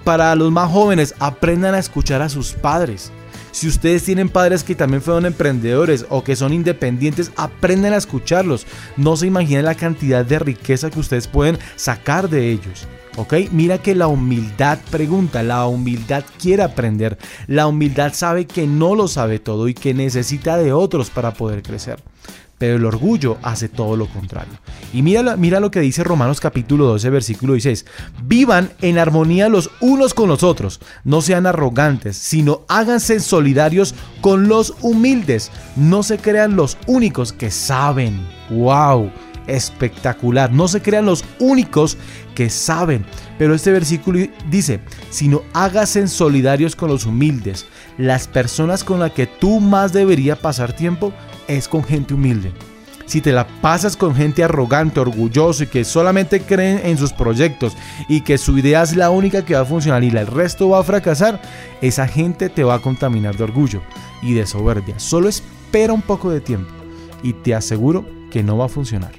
para 0.03 0.35
los 0.35 0.51
más 0.51 0.71
jóvenes, 0.71 1.15
aprendan 1.19 1.75
a 1.75 1.79
escuchar 1.79 2.21
a 2.21 2.29
sus 2.29 2.53
padres. 2.53 3.11
Si 3.51 3.67
ustedes 3.67 4.03
tienen 4.03 4.29
padres 4.29 4.63
que 4.63 4.75
también 4.75 5.01
fueron 5.01 5.25
emprendedores 5.25 6.05
o 6.09 6.23
que 6.23 6.35
son 6.35 6.53
independientes, 6.53 7.31
aprendan 7.35 7.93
a 7.93 7.97
escucharlos. 7.97 8.67
No 8.97 9.17
se 9.17 9.27
imaginen 9.27 9.65
la 9.65 9.75
cantidad 9.75 10.23
de 10.23 10.37
riqueza 10.37 10.91
que 10.91 10.99
ustedes 10.99 11.27
pueden 11.27 11.57
sacar 11.75 12.29
de 12.29 12.51
ellos. 12.51 12.87
¿Ok? 13.15 13.33
Mira 13.51 13.79
que 13.79 13.95
la 13.95 14.07
humildad 14.07 14.77
pregunta, 14.91 15.41
la 15.41 15.65
humildad 15.65 16.23
quiere 16.39 16.61
aprender, 16.61 17.17
la 17.47 17.65
humildad 17.65 18.13
sabe 18.13 18.45
que 18.45 18.67
no 18.67 18.93
lo 18.93 19.07
sabe 19.07 19.39
todo 19.39 19.67
y 19.67 19.73
que 19.73 19.95
necesita 19.95 20.55
de 20.57 20.71
otros 20.71 21.09
para 21.09 21.33
poder 21.33 21.63
crecer 21.63 21.99
pero 22.57 22.77
el 22.77 22.85
orgullo 22.85 23.37
hace 23.43 23.69
todo 23.69 23.95
lo 23.95 24.07
contrario. 24.07 24.53
Y 24.93 25.01
mira, 25.01 25.37
mira 25.37 25.59
lo 25.59 25.71
que 25.71 25.79
dice 25.79 26.03
Romanos 26.03 26.39
capítulo 26.39 26.85
12, 26.85 27.09
versículo 27.09 27.53
16. 27.53 27.85
Vivan 28.23 28.71
en 28.81 28.97
armonía 28.97 29.49
los 29.49 29.69
unos 29.79 30.13
con 30.13 30.29
los 30.29 30.43
otros, 30.43 30.79
no 31.03 31.21
sean 31.21 31.45
arrogantes, 31.45 32.17
sino 32.17 32.61
háganse 32.67 33.19
solidarios 33.19 33.93
con 34.21 34.47
los 34.47 34.73
humildes, 34.81 35.51
no 35.75 36.03
se 36.03 36.17
crean 36.17 36.55
los 36.55 36.77
únicos 36.87 37.31
que 37.31 37.51
saben. 37.51 38.27
¡Wow! 38.49 39.11
Espectacular, 39.45 40.51
no 40.51 40.67
se 40.67 40.81
crean 40.81 41.05
los 41.05 41.23
únicos 41.39 41.97
que 42.35 42.49
saben. 42.49 43.05
Pero 43.37 43.53
este 43.53 43.71
versículo 43.71 44.19
dice, 44.49 44.81
sino 45.09 45.43
háganse 45.53 46.07
solidarios 46.07 46.75
con 46.75 46.89
los 46.89 47.05
humildes. 47.05 47.65
Las 47.97 48.27
personas 48.27 48.83
con 48.83 48.99
las 48.99 49.11
que 49.11 49.25
tú 49.25 49.59
más 49.59 49.93
deberías 49.93 50.37
pasar 50.37 50.73
tiempo 50.73 51.13
es 51.47 51.67
con 51.67 51.83
gente 51.83 52.13
humilde. 52.13 52.51
Si 53.07 53.21
te 53.21 53.31
la 53.31 53.47
pasas 53.47 53.95
con 53.95 54.13
gente 54.13 54.43
arrogante, 54.43 54.99
orgulloso 54.99 55.63
y 55.63 55.67
que 55.67 55.85
solamente 55.85 56.41
creen 56.41 56.81
en 56.83 56.97
sus 56.97 57.13
proyectos 57.13 57.77
y 58.09 58.19
que 58.19 58.37
su 58.37 58.57
idea 58.57 58.83
es 58.83 58.97
la 58.97 59.09
única 59.11 59.45
que 59.45 59.55
va 59.55 59.61
a 59.61 59.65
funcionar 59.65 60.03
y 60.03 60.09
el 60.09 60.27
resto 60.27 60.67
va 60.69 60.79
a 60.79 60.83
fracasar, 60.83 61.41
esa 61.81 62.05
gente 62.05 62.49
te 62.49 62.65
va 62.65 62.75
a 62.75 62.81
contaminar 62.81 63.37
de 63.37 63.45
orgullo 63.45 63.81
y 64.21 64.33
de 64.33 64.45
soberbia. 64.45 64.99
Solo 64.99 65.29
espera 65.29 65.93
un 65.93 66.01
poco 66.01 66.29
de 66.31 66.41
tiempo 66.41 66.69
y 67.23 67.31
te 67.31 67.55
aseguro 67.55 68.05
que 68.29 68.43
no 68.43 68.57
va 68.57 68.65
a 68.65 68.69
funcionar. 68.69 69.13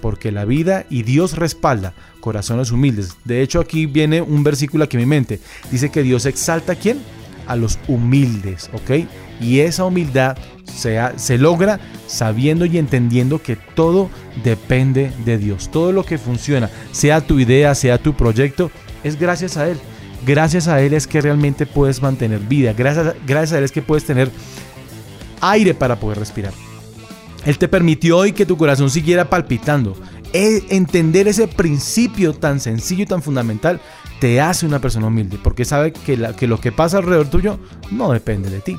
Porque 0.00 0.32
la 0.32 0.46
vida 0.46 0.86
y 0.88 1.02
Dios 1.02 1.36
respalda 1.36 1.92
corazones 2.20 2.70
humildes. 2.70 3.16
De 3.24 3.42
hecho, 3.42 3.60
aquí 3.60 3.84
viene 3.84 4.22
un 4.22 4.44
versículo 4.44 4.84
aquí 4.84 4.96
en 4.96 5.02
mi 5.02 5.06
mente. 5.06 5.40
Dice 5.70 5.90
que 5.90 6.02
Dios 6.02 6.24
exalta 6.24 6.72
a 6.72 6.76
quién? 6.76 7.02
A 7.46 7.54
los 7.54 7.78
humildes, 7.86 8.70
¿ok? 8.72 9.06
Y 9.40 9.60
esa 9.60 9.84
humildad 9.84 10.36
se, 10.64 11.38
logra 11.38 11.80
sabiendo 12.06 12.64
y 12.64 12.78
entendiendo 12.78 13.40
que 13.42 13.56
todo 13.56 14.10
depende 14.44 15.12
de 15.24 15.38
Dios. 15.38 15.70
Todo 15.70 15.92
lo 15.92 16.04
que 16.04 16.18
funciona, 16.18 16.70
sea 16.92 17.20
tu 17.20 17.38
idea, 17.38 17.74
sea 17.74 17.98
tu 17.98 18.14
proyecto, 18.14 18.70
es 19.04 19.18
gracias 19.18 19.56
a 19.56 19.68
Él. 19.68 19.78
Gracias 20.24 20.68
a 20.68 20.80
Él 20.80 20.94
es 20.94 21.06
que 21.06 21.20
realmente 21.20 21.66
puedes 21.66 22.02
mantener 22.02 22.40
vida. 22.40 22.72
Gracias, 22.72 23.14
gracias 23.26 23.52
a 23.52 23.58
Él 23.58 23.64
es 23.64 23.72
que 23.72 23.82
puedes 23.82 24.04
tener 24.04 24.30
aire 25.40 25.74
para 25.74 25.96
poder 25.96 26.18
respirar. 26.18 26.52
Él 27.44 27.58
te 27.58 27.68
permitió 27.68 28.18
hoy 28.18 28.32
que 28.32 28.46
tu 28.46 28.56
corazón 28.56 28.90
siguiera 28.90 29.30
palpitando. 29.30 29.96
E, 30.32 30.64
entender 30.70 31.28
ese 31.28 31.46
principio 31.46 32.34
tan 32.34 32.58
sencillo 32.58 33.04
y 33.04 33.06
tan 33.06 33.22
fundamental 33.22 33.80
te 34.20 34.40
hace 34.40 34.66
una 34.66 34.80
persona 34.80 35.06
humilde, 35.06 35.38
porque 35.42 35.64
sabe 35.64 35.92
que, 35.92 36.18
que 36.36 36.46
lo 36.46 36.60
que 36.60 36.72
pasa 36.72 36.98
alrededor 36.98 37.28
tuyo 37.28 37.58
no 37.90 38.10
depende 38.10 38.50
de 38.50 38.60
ti, 38.60 38.76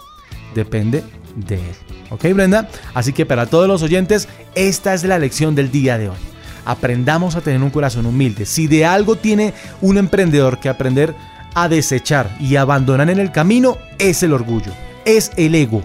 depende 0.56 1.04
de 1.36 1.56
él. 1.56 1.76
¿Ok, 2.10 2.26
Brenda? 2.34 2.70
Así 2.94 3.14
que 3.14 3.26
para 3.26 3.46
todos 3.46 3.68
los 3.68 3.84
oyentes, 3.84 4.28
esta 4.56 4.94
es 4.94 5.04
la 5.04 5.20
lección 5.20 5.56
del 5.56 5.72
día 5.72 5.98
de 5.98 6.10
hoy. 6.10 6.18
Aprendamos 6.66 7.36
a 7.36 7.42
tener 7.42 7.62
un 7.62 7.70
corazón 7.70 8.06
humilde. 8.06 8.46
Si 8.46 8.68
de 8.68 8.86
algo 8.86 9.16
tiene 9.16 9.54
un 9.82 9.98
emprendedor 9.98 10.60
que 10.60 10.70
aprender 10.70 11.16
a 11.56 11.70
desechar 11.70 12.36
y 12.40 12.56
abandonar 12.56 13.10
en 13.10 13.20
el 13.20 13.32
camino, 13.32 13.78
es 14.00 14.22
el 14.24 14.34
orgullo, 14.34 14.72
es 15.06 15.32
el 15.38 15.56
ego. 15.56 15.82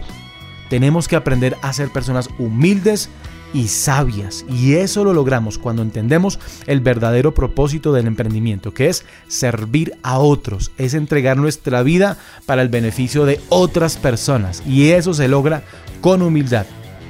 Tenemos 0.68 1.06
que 1.06 1.16
aprender 1.16 1.56
a 1.62 1.72
ser 1.72 1.90
personas 1.90 2.28
humildes 2.38 3.10
y 3.54 3.68
sabias. 3.68 4.44
Y 4.48 4.74
eso 4.74 5.04
lo 5.04 5.12
logramos 5.12 5.58
cuando 5.58 5.82
entendemos 5.82 6.38
el 6.66 6.80
verdadero 6.80 7.34
propósito 7.34 7.92
del 7.92 8.06
emprendimiento, 8.06 8.74
que 8.74 8.88
es 8.88 9.04
servir 9.28 9.94
a 10.02 10.18
otros, 10.18 10.72
es 10.78 10.94
entregar 10.94 11.36
nuestra 11.36 11.82
vida 11.82 12.18
para 12.46 12.62
el 12.62 12.68
beneficio 12.68 13.24
de 13.24 13.40
otras 13.48 13.96
personas. 13.96 14.62
Y 14.66 14.90
eso 14.90 15.14
se 15.14 15.28
logra 15.28 15.62
con 16.00 16.22
humildad, 16.22 16.66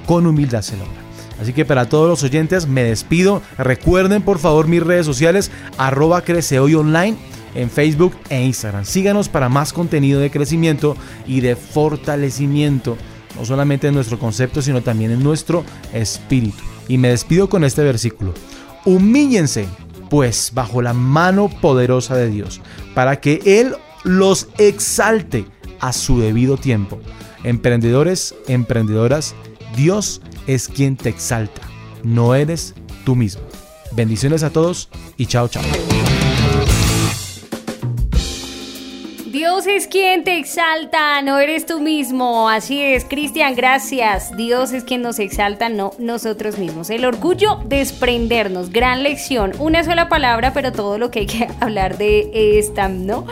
con 0.07 0.27
humildad 0.27 0.63
se 0.63 0.77
logra. 0.77 1.03
Así 1.41 1.53
que 1.53 1.65
para 1.65 1.89
todos 1.89 2.09
los 2.09 2.23
oyentes 2.23 2.69
me 2.69 2.85
despido. 2.85 3.43
Recuerden 3.59 4.23
por 4.23 4.39
favor 4.39 4.69
mis 4.69 4.83
redes 4.83 5.07
sociales, 5.07 5.51
arroba 5.77 6.23
online 6.77 7.17
en 7.55 7.69
Facebook 7.69 8.15
e 8.31 8.43
Instagram. 8.43 8.85
Síganos 8.85 9.29
para 9.29 9.49
más 9.49 9.73
contenido 9.73 10.21
de 10.21 10.31
crecimiento 10.31 10.97
y 11.27 11.41
de 11.41 11.57
fortalecimiento 11.57 12.97
no 13.37 13.45
solamente 13.45 13.89
en 13.89 13.95
nuestro 13.95 14.19
concepto, 14.19 14.63
sino 14.63 14.83
también 14.83 15.11
en 15.11 15.23
nuestro 15.23 15.65
espíritu. 15.93 16.63
Y 16.89 16.99
me 16.99 17.09
despido 17.09 17.49
con 17.49 17.65
este 17.65 17.83
versículo. 17.83 18.35
Humíllense, 18.85 19.67
pues, 20.11 20.51
bajo 20.55 20.83
la 20.83 20.93
mano 20.93 21.49
poderosa 21.49 22.17
de 22.17 22.29
Dios, 22.29 22.61
para 22.95 23.21
que 23.21 23.41
Él 23.45 23.75
los 24.05 24.49
exalte 24.59 25.47
a 25.81 25.93
su 25.93 26.21
debido 26.21 26.57
tiempo. 26.57 27.01
Emprendedores, 27.45 28.35
emprendedoras, 28.49 29.35
Dios 29.77 30.21
es 30.47 30.69
quien 30.69 30.97
te 30.97 31.09
exalta, 31.09 31.63
no 32.03 32.35
eres 32.35 32.75
tú 33.05 33.17
mismo. 33.17 33.43
Bendiciones 33.93 34.43
a 34.43 34.51
todos 34.51 34.89
y 35.17 35.27
chao, 35.27 35.49
chao. 35.49 35.63
Es 39.77 39.87
quien 39.87 40.23
te 40.23 40.37
exalta, 40.37 41.23
no 41.23 41.39
eres 41.39 41.65
tú 41.65 41.81
mismo. 41.81 42.49
Así 42.49 42.83
es, 42.83 43.05
Cristian, 43.05 43.55
gracias. 43.55 44.37
Dios 44.37 44.73
es 44.73 44.85
quien 44.85 45.03
nos 45.03 45.19
exalta, 45.19 45.69
no 45.69 45.93
nosotros 45.99 46.59
mismos. 46.59 46.91
El 46.91 47.05
orgullo, 47.05 47.59
desprendernos. 47.65 48.71
Gran 48.71 49.03
lección. 49.03 49.53
Una 49.59 49.83
sola 49.83 50.09
palabra, 50.09 50.53
pero 50.53 50.73
todo 50.73 50.99
lo 50.99 51.11
que 51.11 51.21
hay 51.21 51.27
que 51.27 51.49
hablar 51.61 51.97
de 51.97 52.59
esta, 52.59 52.89
¿no? 52.89 53.27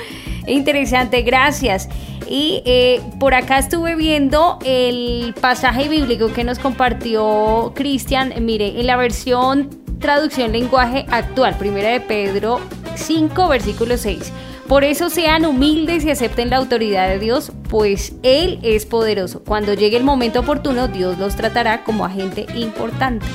Interesante, 0.47 1.23
gracias. 1.23 1.89
Y 2.29 2.63
eh, 2.65 3.01
por 3.19 3.35
acá 3.35 3.59
estuve 3.59 3.95
viendo 3.95 4.59
el 4.65 5.35
pasaje 5.41 5.89
bíblico 5.89 6.33
que 6.33 6.45
nos 6.45 6.59
compartió 6.59 7.73
Cristian. 7.75 8.33
Mire, 8.41 8.81
en 8.81 8.87
la 8.87 8.97
versión 8.97 9.69
traducción 9.99 10.53
lenguaje 10.53 11.05
actual, 11.11 11.57
primera 11.59 11.91
de 11.91 12.01
Pedro 12.01 12.61
5, 12.95 13.49
versículo 13.49 13.99
6. 13.99 14.33
Por 14.71 14.85
eso 14.85 15.11
sean 15.11 15.47
humildes 15.47 16.05
y 16.05 16.13
acepten 16.13 16.49
la 16.49 16.59
autoridad 16.59 17.09
de 17.09 17.19
Dios, 17.19 17.51
pues 17.69 18.13
Él 18.23 18.61
es 18.63 18.87
poderoso. 18.87 19.43
Cuando 19.43 19.75
llegue 19.75 19.97
el 19.97 20.05
momento 20.05 20.39
oportuno, 20.39 20.87
Dios 20.87 21.19
los 21.19 21.35
tratará 21.35 21.83
como 21.83 22.05
agente 22.05 22.47
importante 22.55 23.27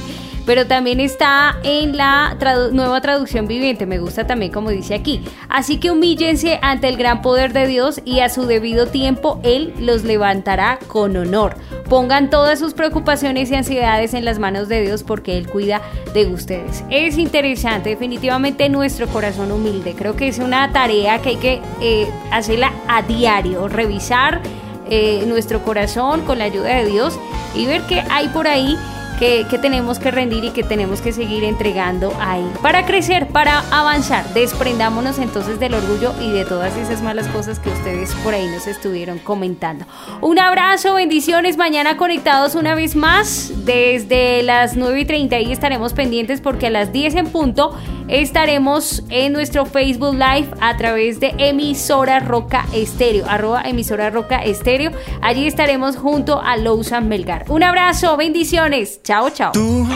pero 0.45 0.67
también 0.67 0.99
está 0.99 1.57
en 1.63 1.97
la 1.97 2.37
nueva 2.71 3.01
traducción 3.01 3.47
viviente, 3.47 3.85
me 3.85 3.99
gusta 3.99 4.27
también 4.27 4.51
como 4.51 4.69
dice 4.69 4.95
aquí. 4.95 5.23
Así 5.49 5.77
que 5.77 5.91
humíllense 5.91 6.59
ante 6.61 6.87
el 6.87 6.97
gran 6.97 7.21
poder 7.21 7.53
de 7.53 7.67
Dios 7.67 8.01
y 8.05 8.19
a 8.19 8.29
su 8.29 8.45
debido 8.45 8.87
tiempo 8.87 9.39
Él 9.43 9.73
los 9.79 10.03
levantará 10.03 10.79
con 10.87 11.15
honor. 11.17 11.55
Pongan 11.89 12.29
todas 12.29 12.59
sus 12.59 12.73
preocupaciones 12.73 13.51
y 13.51 13.55
ansiedades 13.55 14.13
en 14.13 14.25
las 14.25 14.39
manos 14.39 14.67
de 14.67 14.81
Dios 14.81 15.03
porque 15.03 15.37
Él 15.37 15.47
cuida 15.47 15.81
de 16.13 16.27
ustedes. 16.27 16.83
Es 16.89 17.17
interesante, 17.17 17.89
definitivamente 17.89 18.69
nuestro 18.69 19.07
corazón 19.07 19.51
humilde. 19.51 19.95
Creo 19.97 20.15
que 20.15 20.27
es 20.27 20.39
una 20.39 20.71
tarea 20.71 21.21
que 21.21 21.29
hay 21.29 21.37
que 21.37 21.61
eh, 21.81 22.07
hacerla 22.31 22.71
a 22.87 23.01
diario, 23.01 23.67
revisar 23.67 24.41
eh, 24.89 25.23
nuestro 25.27 25.63
corazón 25.63 26.21
con 26.21 26.37
la 26.37 26.45
ayuda 26.45 26.75
de 26.75 26.85
Dios 26.85 27.19
y 27.55 27.65
ver 27.65 27.81
qué 27.87 28.03
hay 28.09 28.27
por 28.29 28.47
ahí 28.47 28.77
que, 29.19 29.45
tenemos 29.61 29.99
que 29.99 30.11
rendir 30.11 30.43
y 30.43 30.49
que 30.51 30.63
tenemos 30.63 31.01
que 31.01 31.11
seguir 31.11 31.43
entregando 31.43 32.13
ahí. 32.19 32.45
Para 32.61 32.85
crecer, 32.85 33.27
para 33.27 33.59
avanzar, 33.71 34.25
desprendámonos 34.33 35.19
entonces 35.19 35.59
del 35.59 35.73
orgullo 35.73 36.13
y 36.21 36.31
de 36.31 36.45
todas 36.45 36.75
esas 36.77 37.01
malas 37.01 37.27
cosas 37.29 37.59
que 37.59 37.69
ustedes 37.69 38.13
por 38.15 38.33
ahí 38.33 38.47
nos 38.47 38.67
estuvieron 38.67 39.19
comentando. 39.19 39.85
Un 40.21 40.39
abrazo, 40.39 40.95
bendiciones, 40.95 41.57
mañana 41.57 41.97
conectados 41.97 42.55
una 42.55 42.75
vez 42.75 42.95
más 42.95 43.51
desde 43.65 44.43
las 44.43 44.75
9 44.75 45.01
y 45.01 45.05
30 45.05 45.39
y 45.39 45.51
estaremos 45.51 45.93
pendientes 45.93 46.41
porque 46.41 46.67
a 46.67 46.69
las 46.69 46.91
10 46.91 47.15
en 47.15 47.27
punto 47.27 47.73
estaremos 48.07 49.03
en 49.09 49.33
nuestro 49.33 49.65
Facebook 49.65 50.13
Live 50.13 50.49
a 50.61 50.77
través 50.77 51.19
de 51.19 51.33
emisora 51.37 52.19
Roca 52.19 52.65
Estéreo, 52.73 53.25
arroba 53.27 53.63
emisora 53.63 54.09
Roca 54.09 54.43
Estéreo. 54.43 54.91
Allí 55.21 55.47
estaremos 55.47 55.95
junto 55.95 56.41
a 56.41 56.57
Lousan 56.57 57.07
Melgar. 57.07 57.45
Un 57.47 57.63
abrazo, 57.63 58.17
bendiciones. 58.17 59.01
Chao, 59.03 59.29
chao. 59.29 59.51
Tú 59.51 59.87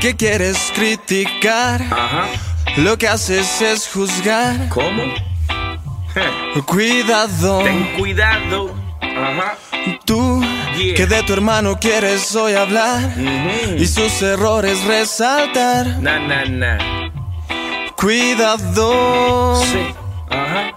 ¿qué 0.00 0.14
quieres 0.14 0.72
criticar, 0.74 1.80
lo 2.76 2.96
que 2.96 3.08
haces 3.08 3.60
es 3.60 3.88
juzgar. 3.88 4.68
¿Cómo? 4.68 5.02
Cuidado. 6.66 7.62
Ten 7.62 7.96
cuidado. 7.96 8.74
Ajá. 9.00 9.56
Tú 10.04 10.40
Que 10.96 11.06
de 11.06 11.22
tu 11.22 11.32
hermano 11.32 11.78
quieres 11.80 12.34
hoy 12.34 12.54
hablar 12.54 13.12
y 13.76 13.86
sus 13.86 14.22
errores 14.22 14.84
resaltar. 14.84 16.00
Na, 16.00 16.18
na, 16.18 16.44
na. 16.44 16.78
Cuidado. 18.00 19.60
Sí. 19.64 19.92
Ajá. 20.30 20.72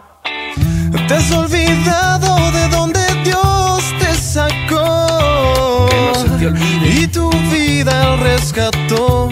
Te 1.08 1.14
has 1.14 1.32
olvidado 1.32 2.52
de 2.52 2.68
donde 2.70 3.00
Dios 3.24 3.84
te 4.00 4.12
sacó. 4.16 5.88
Que 5.88 6.02
no 6.02 6.16
se 6.16 6.30
te 6.30 6.48
olvide. 6.48 6.90
Y 7.00 7.06
tu 7.06 7.30
vida 7.52 8.16
rescató. 8.16 9.30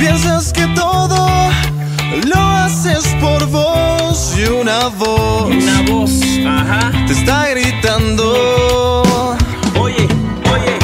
Piensas 0.00 0.52
que 0.52 0.66
todo 0.74 1.28
lo 2.26 2.40
haces 2.40 3.06
por 3.20 3.46
vos 3.50 4.34
y 4.36 4.48
una 4.50 4.88
voz 4.88 5.48
Una 5.48 5.82
voz. 5.82 6.10
Ajá. 6.44 6.90
te 7.06 7.12
está 7.12 7.50
gritando. 7.50 9.12
Oye, 9.78 10.08
oye. 10.52 10.76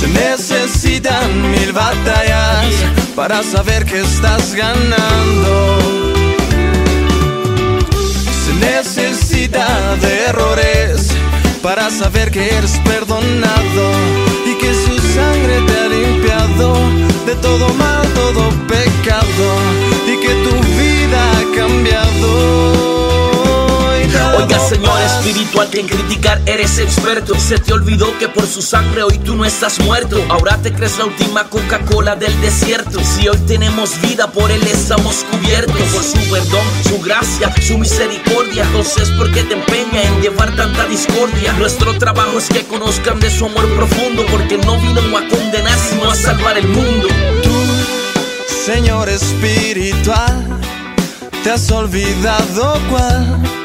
Se 0.00 0.08
necesitan 0.08 1.52
mil 1.52 1.72
batallas 1.72 3.05
para 3.16 3.42
saber 3.42 3.86
que 3.86 4.00
estás 4.00 4.54
ganando. 4.54 5.78
Se 8.44 8.52
necesita 8.54 9.96
de 9.96 10.24
errores 10.26 11.08
para 11.62 11.90
saber 11.90 12.30
que 12.30 12.46
eres 12.46 12.78
perdonado 12.84 13.86
y 14.44 14.54
que 14.58 14.72
su 14.74 14.94
sangre 15.14 15.62
te 15.66 15.78
ha 15.80 15.88
limpiado 15.88 16.74
de 17.24 17.34
todo 17.36 17.72
mal, 17.74 18.06
todo 18.14 18.50
pecado 18.68 19.48
y 20.06 20.20
que 20.20 20.34
tu 20.44 20.54
vida 20.78 21.20
ha 21.32 21.56
cambiado. 21.56 22.95
Oiga, 24.36 24.58
señor 24.60 25.00
espiritual, 25.00 25.70
que 25.70 25.80
en 25.80 25.86
criticar 25.86 26.42
eres 26.44 26.78
experto. 26.78 27.34
Se 27.38 27.58
te 27.58 27.72
olvidó 27.72 28.06
que 28.18 28.28
por 28.28 28.46
su 28.46 28.60
sangre 28.60 29.02
hoy 29.02 29.18
tú 29.18 29.34
no 29.34 29.46
estás 29.46 29.80
muerto. 29.80 30.22
Ahora 30.28 30.58
te 30.58 30.72
crees 30.72 30.98
la 30.98 31.06
última 31.06 31.44
Coca-Cola 31.44 32.16
del 32.16 32.38
desierto. 32.42 33.00
Si 33.02 33.28
hoy 33.28 33.38
tenemos 33.46 33.98
vida, 34.02 34.30
por 34.30 34.50
él 34.50 34.62
estamos 34.64 35.24
cubiertos. 35.30 35.80
Por 35.92 36.04
su 36.04 36.30
perdón, 36.30 36.66
su 36.86 37.00
gracia, 37.00 37.54
su 37.62 37.78
misericordia. 37.78 38.64
Entonces, 38.64 39.10
¿por 39.12 39.32
qué 39.32 39.42
te 39.42 39.54
empeña 39.54 40.02
en 40.02 40.20
llevar 40.20 40.54
tanta 40.54 40.84
discordia? 40.86 41.52
Nuestro 41.54 41.96
trabajo 41.96 42.38
es 42.38 42.48
que 42.48 42.64
conozcan 42.64 43.18
de 43.18 43.30
su 43.30 43.46
amor 43.46 43.66
profundo. 43.74 44.26
Porque 44.30 44.58
no 44.58 44.78
vino 44.80 45.00
a 45.16 45.28
condenar, 45.28 45.78
sino 45.78 46.10
a 46.10 46.14
salvar 46.14 46.58
el 46.58 46.68
mundo. 46.68 47.08
Tú, 47.42 47.50
Señor 48.66 49.08
espiritual, 49.08 50.60
te 51.42 51.52
has 51.52 51.70
olvidado 51.70 52.78
cuál 52.90 53.55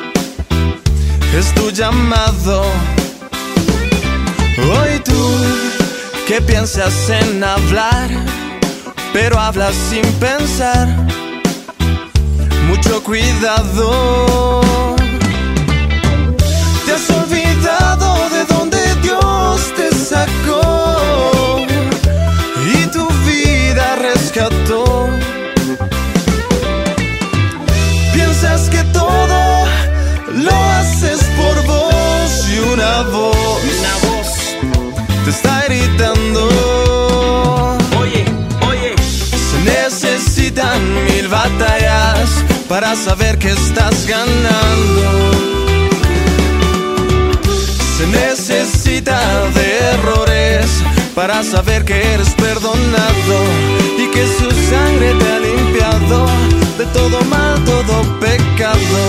es 1.38 1.54
tu 1.54 1.70
llamado. 1.72 2.64
Hoy 4.58 5.00
tú 5.04 5.36
que 6.28 6.42
piensas 6.42 7.10
en 7.10 7.44
hablar, 7.44 8.10
pero 9.14 9.40
hablas 9.40 9.76
sin 9.90 10.06
pensar. 10.14 10.88
Mucho 12.68 13.04
cuidado. 13.04 14.81
Para 42.72 42.96
saber 42.96 43.38
que 43.38 43.50
estás 43.50 44.08
ganando. 44.08 45.04
Se 47.98 48.08
necesita 48.08 49.20
de 49.50 49.80
errores 49.96 50.68
para 51.14 51.44
saber 51.44 51.84
que 51.84 51.98
eres 52.14 52.30
perdonado 52.30 53.38
y 53.98 54.08
que 54.14 54.26
su 54.26 54.50
sangre 54.70 55.14
te 55.20 55.28
ha 55.34 55.40
limpiado 55.40 56.26
de 56.78 56.86
todo 56.94 57.22
mal, 57.26 57.62
todo 57.66 57.94
pecado 58.22 59.02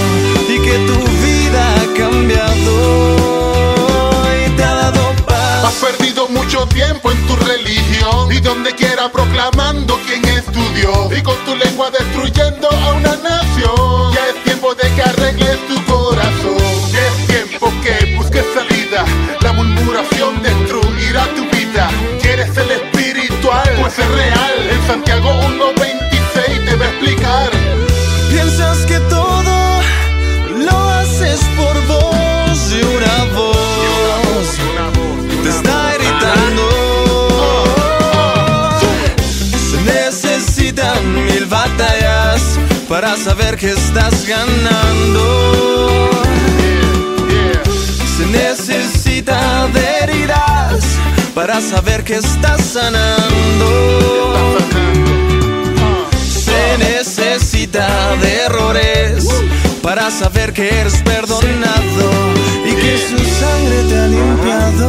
y 0.49 0.59
que 0.67 0.77
tu 0.89 0.99
vida 1.25 1.63
ha 1.77 1.87
cambiado 1.97 3.72
Perdido 5.81 6.29
mucho 6.29 6.67
tiempo 6.69 7.11
en 7.11 7.27
tu 7.27 7.35
religión 7.37 8.33
y 8.33 8.41
donde 8.41 8.73
quiera 8.75 9.11
proclamando 9.11 9.99
quién 10.07 10.25
es 10.27 10.45
tu 10.45 10.63
Dios 10.75 11.13
y 11.17 11.23
con 11.23 11.37
tu 11.45 11.57
lengua 11.57 11.91
destruyendo 11.91 12.71
a 12.71 12.93
una 12.93 13.17
nación. 13.17 14.13
Ya 14.15 14.29
es 14.29 14.45
tiempo 14.45 14.75
de 14.75 14.89
que 14.95 15.03
arregles 15.03 15.59
tu 15.67 15.85
corazón. 15.85 16.93
Ya 16.93 17.07
es 17.07 17.27
tiempo 17.27 17.73
que 17.83 18.15
busques 18.17 18.45
salida. 18.55 19.05
La 19.41 19.53
murmuración 19.53 20.41
destruirá 20.43 21.27
tu 21.35 21.45
vida. 21.57 21.91
¿Quieres 22.21 22.57
el 22.57 22.71
espiritual? 22.71 23.69
Pues 23.81 23.99
es 23.99 24.09
real. 24.09 24.62
Saber 43.35 43.57
que 43.57 43.71
estás 43.71 44.27
ganando. 44.27 45.25
Se 48.15 48.27
necesita 48.27 49.69
de 49.69 49.85
heridas 50.03 50.85
para 51.35 51.63
saber 51.63 52.05
que 52.05 52.17
estás 52.17 52.61
sanando. 52.61 53.71
Se 56.47 56.77
necesita 56.77 57.89
de 58.21 58.31
errores 58.49 59.27
para 59.83 60.11
saber 60.11 60.53
que 60.53 60.69
eres 60.69 60.97
perdonado 61.03 62.07
y 62.67 62.73
que 62.83 62.93
su 63.09 63.19
sangre 63.41 63.79
te 63.89 63.99
ha 63.99 64.09
limpiado 64.09 64.89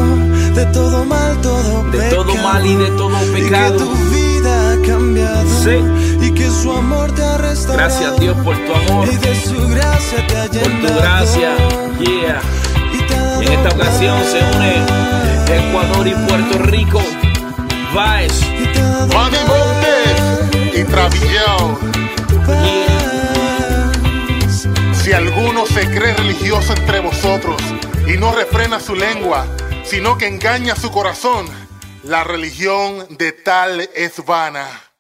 de 0.54 0.66
todo 0.74 1.06
mal, 1.06 1.40
todo 1.42 1.84
De 1.92 1.98
pecado. 1.98 2.16
todo 2.26 2.36
mal 2.44 2.66
y 2.66 2.76
de 2.76 2.88
todo 2.88 3.18
pecado. 3.34 4.33
Ha 4.54 4.88
cambiado 4.88 5.44
Sí. 5.64 5.78
y 6.22 6.32
que 6.34 6.50
su 6.50 6.72
amor 6.72 7.12
te 7.14 7.24
ha 7.24 7.38
restaurado. 7.38 7.90
Gracias 7.90 8.20
Dios 8.20 8.38
por 8.44 8.56
tu 8.66 8.74
amor, 8.74 9.08
Y 9.12 9.16
de 9.18 9.36
su 9.42 9.68
gracia 9.70 10.28
te 10.28 10.38
ha 10.38 10.48
por 10.48 10.88
tu 10.88 10.96
gracia. 11.00 11.50
Yeah. 12.00 12.42
Y 12.94 12.98
te 13.08 13.16
ha 13.16 13.42
En 13.42 13.52
esta 13.52 13.70
ocasión 13.76 14.18
se 14.24 14.40
une 14.56 14.76
Ecuador 15.58 16.08
y 16.08 16.14
Puerto 16.28 16.58
Rico. 16.60 17.02
Vice. 17.94 18.46
Manny 19.14 19.38
Montes 19.48 20.80
y 20.80 20.84
Travillao. 20.84 21.80
Si 25.04 25.12
alguno 25.12 25.66
se 25.66 25.86
cree 25.88 26.14
religioso 26.14 26.74
entre 26.74 27.00
vosotros 27.02 27.62
y 28.08 28.18
no 28.18 28.32
refrena 28.32 28.80
su 28.80 28.96
lengua, 28.96 29.46
sino 29.84 30.18
que 30.18 30.28
engaña 30.28 30.76
su 30.76 30.90
corazón, 30.92 31.46
la 32.04 32.24
religión 32.24 33.18
de 33.18 33.32
tal 33.32 33.82
es 33.96 34.24
vana. 34.26 34.93